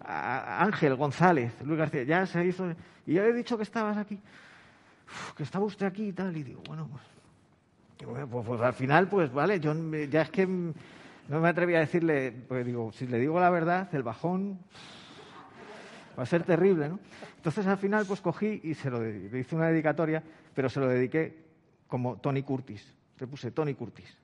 [0.06, 2.74] Ángel González, Luis García, ya se hizo,
[3.06, 4.18] y yo he dicho que estabas aquí,
[5.36, 7.04] que estaba usted aquí y tal, y digo, bueno, pues
[8.30, 9.76] pues, pues, al final, pues vale, yo
[10.10, 13.94] ya es que no me atreví a decirle, porque digo, si le digo la verdad,
[13.94, 14.58] el bajón
[16.18, 17.00] va a ser terrible, ¿no?
[17.36, 20.88] Entonces al final, pues cogí y se lo le hice una dedicatoria, pero se lo
[20.88, 21.38] dediqué
[21.88, 22.94] como Tony Curtis.
[23.20, 24.18] Le puse Tony Curtis.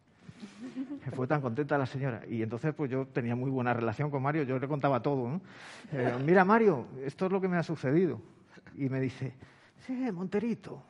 [1.03, 2.21] Que fue tan contenta la señora.
[2.27, 5.39] Y entonces, pues yo tenía muy buena relación con Mario, yo le contaba todo.
[5.91, 8.21] Eh, Mira, Mario, esto es lo que me ha sucedido.
[8.75, 9.33] Y me dice,
[9.85, 10.81] sí, Monterito,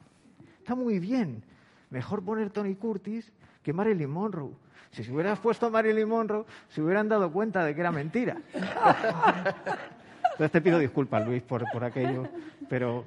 [0.59, 1.43] está muy bien
[1.89, 3.31] mejor poner Tony Curtis
[3.63, 4.51] que Marilyn Monroe.
[4.91, 8.37] Si se hubieras puesto Marilyn Monroe, se hubieran dado cuenta de que era mentira.
[10.37, 12.27] Entonces te pido disculpas, Luis, por, por aquello,
[12.69, 13.05] pero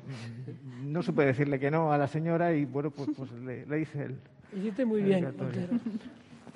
[0.82, 4.16] no supe decirle que no a la señora y bueno, pues, pues le, hice el.
[4.52, 5.32] Hiciste muy bien,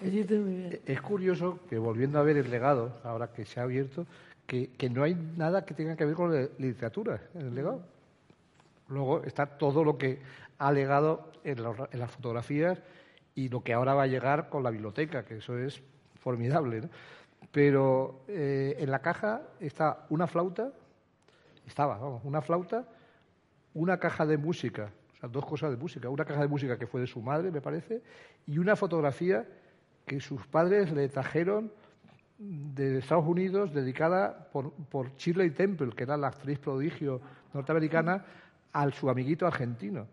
[0.05, 0.81] Hiciste muy bien.
[0.85, 4.05] Es curioso que volviendo a ver el legado, ahora que se ha abierto,
[4.49, 7.81] que, que no hay nada que tenga que ver con la literatura en el legado.
[8.89, 10.19] Luego está todo lo que
[10.59, 12.83] ha legado en, las fotografías
[13.37, 15.81] y lo que ahora va a llegar con la biblioteca, que eso es
[16.21, 16.81] formidable.
[16.81, 16.89] ¿no?
[17.55, 20.73] Pero eh, en la caja está una flauta,
[21.65, 22.85] estaba, vamos, una flauta,
[23.75, 26.89] una caja de música, o sea, dos cosas de música, una caja de música que
[26.89, 28.03] fue de su madre, me parece,
[28.49, 29.47] y una fotografía
[30.05, 31.71] que sus padres le trajeron
[32.39, 37.21] de Estados Unidos dedicada por, Shirley Temple, que era la actriz prodigio
[37.53, 38.25] norteamericana,
[38.73, 40.09] al su amiguito argentino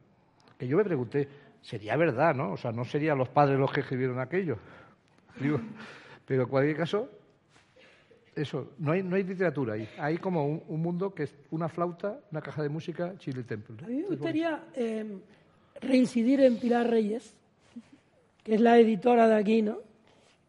[0.61, 1.27] que yo me pregunté,
[1.59, 2.51] sería verdad, ¿no?
[2.51, 4.59] O sea, no serían los padres los que escribieron aquello.
[6.27, 7.09] pero en cualquier caso,
[8.35, 9.87] Eso, no hay, no hay literatura ahí.
[9.97, 13.75] Hay como un, mundo que es una flauta, una caja de música, Chile Temple.
[13.83, 15.19] A mí me gustaría em,
[15.81, 17.35] reincidir en Pilar Reyes,
[18.43, 19.79] que es la editora de aquí, ¿no?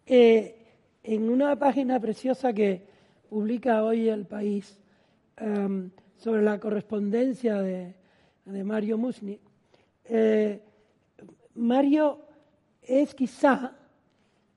[0.06, 0.56] Eh,
[1.02, 2.82] en una página preciosa que
[3.28, 4.78] publica hoy El País
[5.36, 7.94] em, sobre la correspondencia de,
[8.44, 9.38] Mario Musni,
[10.04, 10.60] eh,
[11.54, 12.18] Mario
[12.82, 13.76] es quizá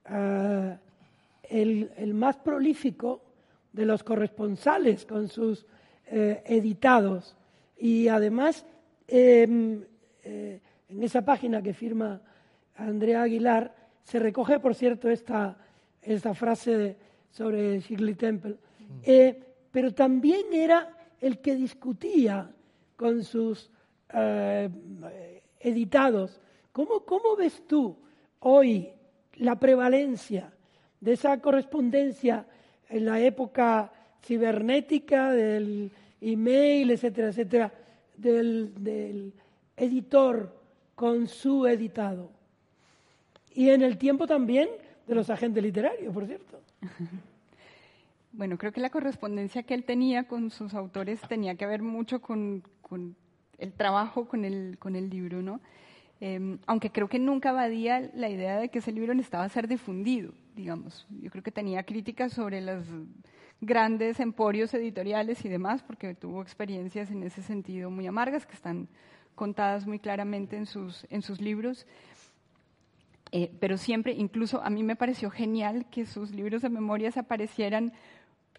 [0.09, 0.77] eh,
[1.49, 3.21] el, más prolífico
[3.71, 5.65] de los corresponsales con sus
[6.07, 7.35] eh, editados.
[7.77, 8.65] Y además,
[9.07, 9.83] em,
[10.23, 12.21] eh, en esa página que firma
[12.75, 15.57] Andrea Aguilar, se recoge, por cierto, esta,
[16.01, 16.95] esta frase
[17.31, 18.53] sobre Shirley Temple.
[18.53, 18.99] Mm.
[19.03, 22.51] Eh, pero también era el que discutía
[22.95, 23.71] con sus
[25.59, 26.39] editados.
[26.71, 27.97] ¿Cómo, ¿Cómo ves tú
[28.39, 28.93] hoy
[29.37, 30.54] la prevalencia
[30.99, 32.45] de esa correspondencia
[32.89, 33.91] en la época
[34.23, 35.91] cibernética, del
[36.21, 37.71] email, etcétera, etcétera,
[38.17, 39.33] del,
[39.77, 40.55] editor
[40.95, 42.31] con su editado.
[43.53, 44.69] Y en el tiempo también
[45.07, 46.59] de los agentes literarios, por cierto.
[48.37, 52.19] Bueno, creo que la correspondencia que él tenía con sus autores tenía que ver mucho
[52.19, 52.63] con,
[53.57, 55.61] el trabajo con el, con el libro, ¿no?
[56.21, 60.33] Em, aunque creo que nunca evadía la idea de que ese libro necesitaba ser difundido
[60.55, 61.05] digamos.
[61.21, 62.85] Yo creo que tenía críticas sobre los
[63.61, 68.87] grandes emporios editoriales y demás, porque tuvo experiencias en ese sentido muy amargas que están
[69.35, 71.85] contadas muy claramente en sus, libros.
[73.31, 77.91] Eh, pero siempre, incluso a mí me pareció genial que sus libros de memorias aparecieran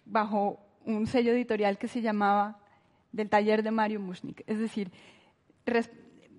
[0.05, 2.59] bajo un sello editorial que se llamaba
[3.11, 4.43] Del taller de Mario Mushnik.
[4.45, 4.91] Es decir,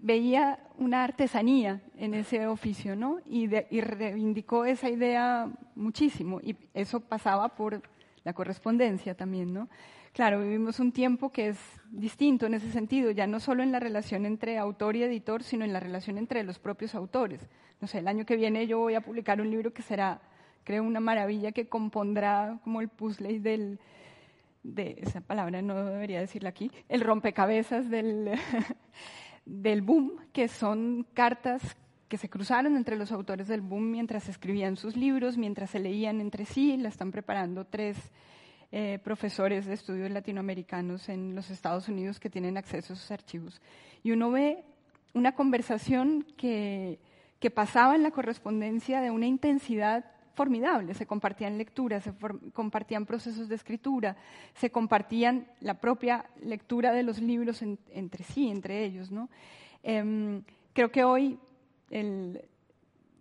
[0.01, 3.19] veía una artesanía en ese oficio, ¿no?
[3.27, 6.41] Y, reivindicó esa idea muchísimo.
[6.41, 7.83] Y eso pasaba por
[8.25, 9.69] la correspondencia también, ¿no?
[10.13, 11.59] Claro, vivimos un tiempo que es
[11.91, 15.65] distinto en ese sentido, ya no solo en la relación entre autor y editor, sino
[15.65, 17.49] en la relación entre los propios autores.
[17.81, 20.21] No sé, el año que viene yo voy a publicar un libro que será,
[20.65, 23.79] creo, una maravilla que compondrá como el puzzle del,
[24.63, 28.33] de esa palabra no debería decirla aquí, el rompecabezas del
[29.49, 31.77] del boom, que son cartas
[32.09, 36.21] que se cruzaron entre los autores del boom mientras escribían sus libros, mientras se leían
[36.21, 36.77] entre sí.
[36.77, 37.97] La están preparando tres
[38.73, 43.61] eh, profesores de estudios latinoamericanos en los Estados Unidos que tienen acceso a esos archivos.
[44.03, 44.65] Y uno ve
[45.15, 46.99] una conversación que,
[47.41, 50.05] que pasaba en la correspondencia de una intensidad
[50.39, 50.95] formidable.
[50.95, 52.13] Se compartían lecturas, se
[52.53, 54.17] compartían procesos de escritura,
[54.55, 59.11] se compartían la propia lectura de los libros entre sí, entre ellos.
[59.11, 59.29] ¿no?
[59.83, 61.41] Em, creo que hoy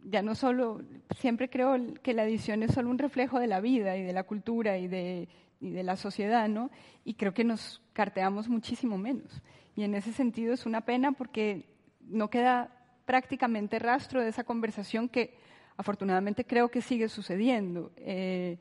[0.03, 0.83] ya no solo,
[1.19, 4.23] siempre creo que la edición es solo un reflejo de la vida y de la
[4.23, 5.27] cultura y de,
[5.59, 6.69] y de la sociedad, ¿no?
[7.03, 9.41] Y creo que nos carteamos muchísimo menos.
[9.75, 11.65] Y en ese sentido es una pena porque
[12.01, 12.69] no queda
[13.05, 15.46] prácticamente rastro de esa conversación que
[15.77, 17.91] afortunadamente creo que sigue sucediendo.
[17.97, 18.57] Eh,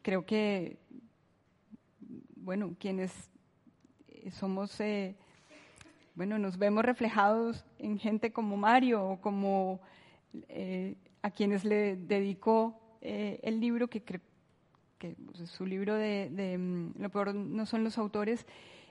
[0.00, 0.78] creo que,
[2.36, 3.12] bueno, quienes
[4.32, 5.14] somos, eh,
[6.14, 9.80] bueno, nos vemos reflejados en gente como Mario o como
[10.48, 14.20] eh, a quienes le dedicó el libro, que, que
[15.26, 18.46] pues, su libro de, de, mm, Lo peor no son los autores,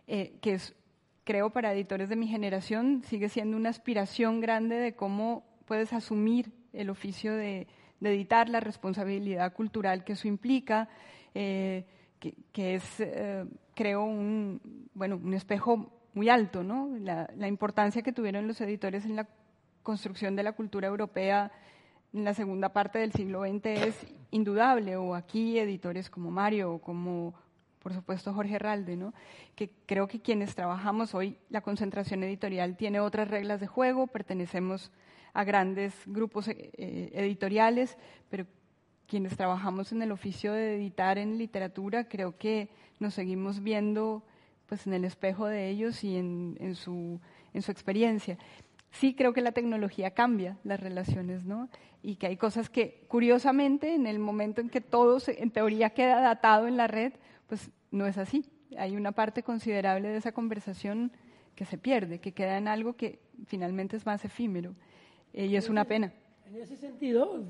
[0.06, 0.76] que es,
[1.24, 6.52] creo para editores de mi generación sigue siendo una aspiración grande de cómo puedes asumir
[6.74, 7.68] el oficio de,
[8.02, 10.90] editar, la responsabilidad cultural que eso implica,
[11.34, 11.86] eh,
[12.20, 13.46] que, es, eh,
[13.76, 16.90] creo, un, bueno, un espejo muy alto, ¿no?
[17.00, 19.28] La, la, importancia que tuvieron los editores en la
[19.82, 21.52] construcción de la cultura europea
[22.14, 26.80] en la segunda parte del siglo XX es indudable, o aquí editores como Mario o
[26.80, 27.34] como,
[27.80, 29.14] por supuesto, Jorge Ralde, ¿no?
[29.56, 34.90] que creo que quienes trabajamos hoy, la concentración editorial tiene otras reglas de juego, pertenecemos
[34.90, 34.92] a
[35.34, 37.98] grandes grupos eh, eh, editoriales,
[38.30, 38.46] pero
[39.08, 42.70] quienes trabajamos en el oficio de editar en literatura, creo que
[43.00, 44.24] nos seguimos viendo
[44.68, 47.20] pues en el espejo de ellos y en, su,
[47.54, 48.38] en su experiencia.
[48.92, 51.68] Sí creo que la tecnología cambia las relaciones, ¿no?
[52.02, 56.22] Y que hay cosas que, curiosamente, en el momento en que todo en teoría queda
[56.22, 57.12] datado en la red,
[57.48, 58.46] pues no es así.
[58.78, 61.12] Hay una parte considerable de esa conversación
[61.56, 64.74] que se pierde, que queda en algo que finalmente es más efímero.
[65.34, 66.14] Eh, y es una pena.
[66.46, 67.46] En ese sentido,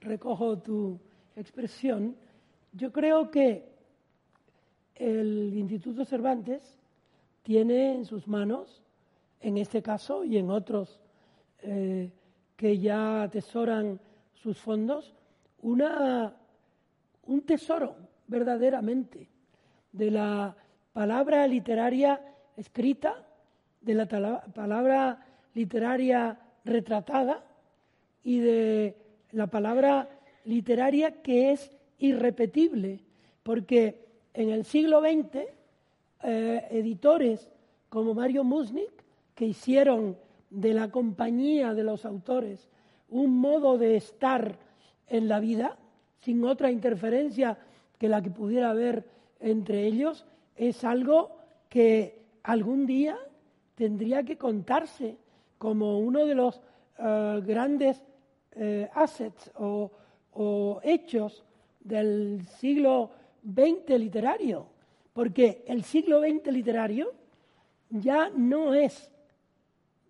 [0.00, 1.00] recojo tu
[1.36, 2.16] expresión,
[2.72, 3.72] yo creo que
[4.94, 6.78] el Instituto Cervantes
[7.42, 8.82] tiene en sus manos,
[9.40, 11.00] en este caso y en otros
[11.62, 12.10] eh,
[12.56, 14.00] que ya atesoran
[14.34, 15.14] sus fondos,
[15.60, 16.34] una,
[17.26, 17.96] un tesoro
[18.28, 19.28] verdaderamente
[19.90, 20.56] de la
[20.92, 22.20] palabra literaria
[22.56, 23.26] escrita,
[23.80, 24.06] de la
[24.54, 27.44] palabra literaria retratada
[28.22, 28.96] y de
[29.32, 30.08] la palabra
[30.44, 33.00] literaria que es irrepetible,
[33.42, 35.46] porque en el siglo XX
[36.22, 37.50] eh, editores
[37.88, 38.90] como Mario Musnik,
[39.34, 40.16] que hicieron
[40.50, 42.68] de la compañía de los autores
[43.08, 44.58] un modo de estar
[45.08, 45.76] en la vida,
[46.20, 47.58] sin otra interferencia
[47.98, 49.04] que la que pudiera haber
[49.40, 50.24] entre ellos,
[50.56, 51.36] es algo
[51.68, 53.18] que algún día
[53.74, 55.16] tendría que contarse
[55.62, 56.60] como uno de los
[56.98, 58.02] eh, grandes
[58.56, 59.92] eh, assets o,
[60.32, 61.44] o hechos
[61.78, 63.12] del siglo
[63.44, 64.66] XX literario,
[65.12, 67.12] porque el siglo XX literario
[67.90, 69.12] ya no es,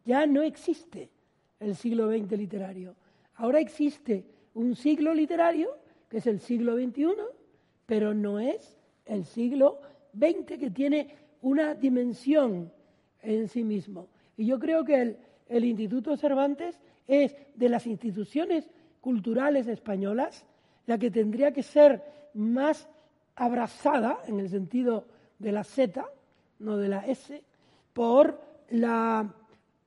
[0.07, 1.11] ya no existe
[1.61, 2.95] el siglo XX literario.
[3.35, 4.25] Ahora existe
[4.55, 5.77] un siglo literario,
[6.09, 7.09] que es el siglo XXI,
[7.85, 9.83] pero no es el siglo
[10.19, 12.73] XX que tiene una dimensión
[13.21, 14.09] en sí mismo.
[14.35, 15.19] Y yo creo que el,
[15.53, 18.69] el Instituto Cervantes es de las instituciones
[19.01, 20.47] culturales españolas
[20.87, 22.03] la que tendría que ser
[22.35, 22.89] más
[23.37, 25.07] abrazada, en el sentido
[25.39, 26.05] de la Z,
[26.59, 27.43] no de la S,
[27.93, 28.41] por
[28.71, 29.35] la,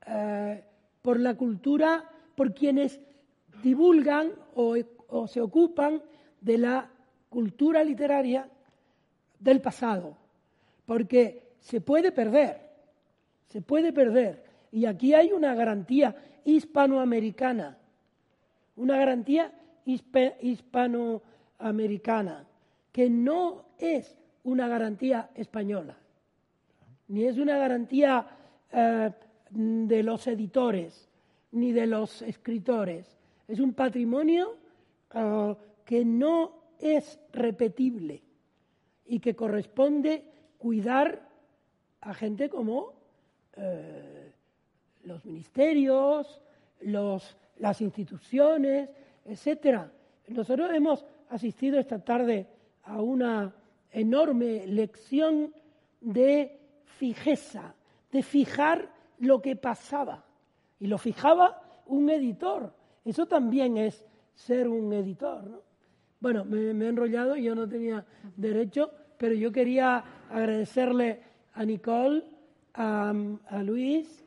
[0.06, 0.64] eh,
[1.02, 3.00] por la cultura, por quienes
[3.64, 4.76] divulgan o,
[5.10, 6.02] o se ocupan
[6.42, 6.90] de la
[7.30, 8.48] cultura literaria
[9.40, 10.18] del pasado,
[10.86, 12.62] porque se puede perder,
[13.48, 14.45] se puede perder.
[14.76, 16.14] Y aquí hay una garantía
[16.44, 17.78] hispanoamericana,
[18.76, 19.54] una garantía
[19.86, 22.46] hispanoamericana,
[22.92, 25.96] que no es una garantía española,
[27.08, 28.28] ni es una garantía
[28.70, 29.12] eh,
[29.50, 31.08] de los editores,
[31.54, 33.18] ni de los escritores.
[33.48, 34.58] Es un patrimonio
[35.14, 35.56] eh,
[35.86, 38.22] que no es repetible
[39.06, 40.26] y que corresponde
[40.58, 41.30] cuidar
[42.02, 42.92] a gente como
[43.56, 44.25] eh,
[45.06, 46.42] los ministerios,
[46.82, 48.90] los, las instituciones,
[49.26, 49.92] etcétera.
[50.28, 52.48] Nosotros hemos asistido esta tarde
[52.84, 53.54] a una
[53.92, 55.54] enorme lección
[56.02, 57.74] de fijeza,
[58.12, 58.90] de fijar
[59.20, 60.26] lo que pasaba.
[60.80, 62.74] Y lo fijaba un editor.
[63.04, 65.64] Eso también es ser un editor.
[66.20, 71.22] Bueno, me, he enrollado yo no tenía derecho, pero yo quería agradecerle
[71.54, 72.24] a Nicole,
[72.74, 73.14] a
[73.64, 74.25] Luis,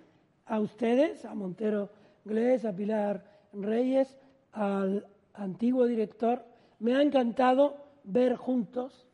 [0.48, 1.90] a ustedes, a Montero
[2.24, 4.16] Glés, a Pilar Reyes,
[4.52, 6.44] al antiguo director,
[6.80, 9.06] me ha encantado ver juntos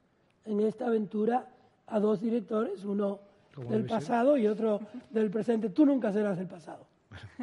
[0.44, 1.48] en esta aventura
[1.86, 3.20] a dos directores, uno
[3.68, 4.80] del pasado y otro
[5.10, 5.70] del presente.
[5.70, 6.86] Tú nunca serás el pasado.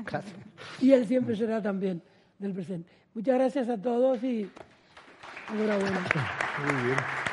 [0.82, 2.02] Y él siempre será también
[2.38, 2.90] del presente.
[3.14, 4.50] Muchas gracias a todos y
[5.54, 6.00] enhorabuena.
[6.66, 7.31] Muy bien.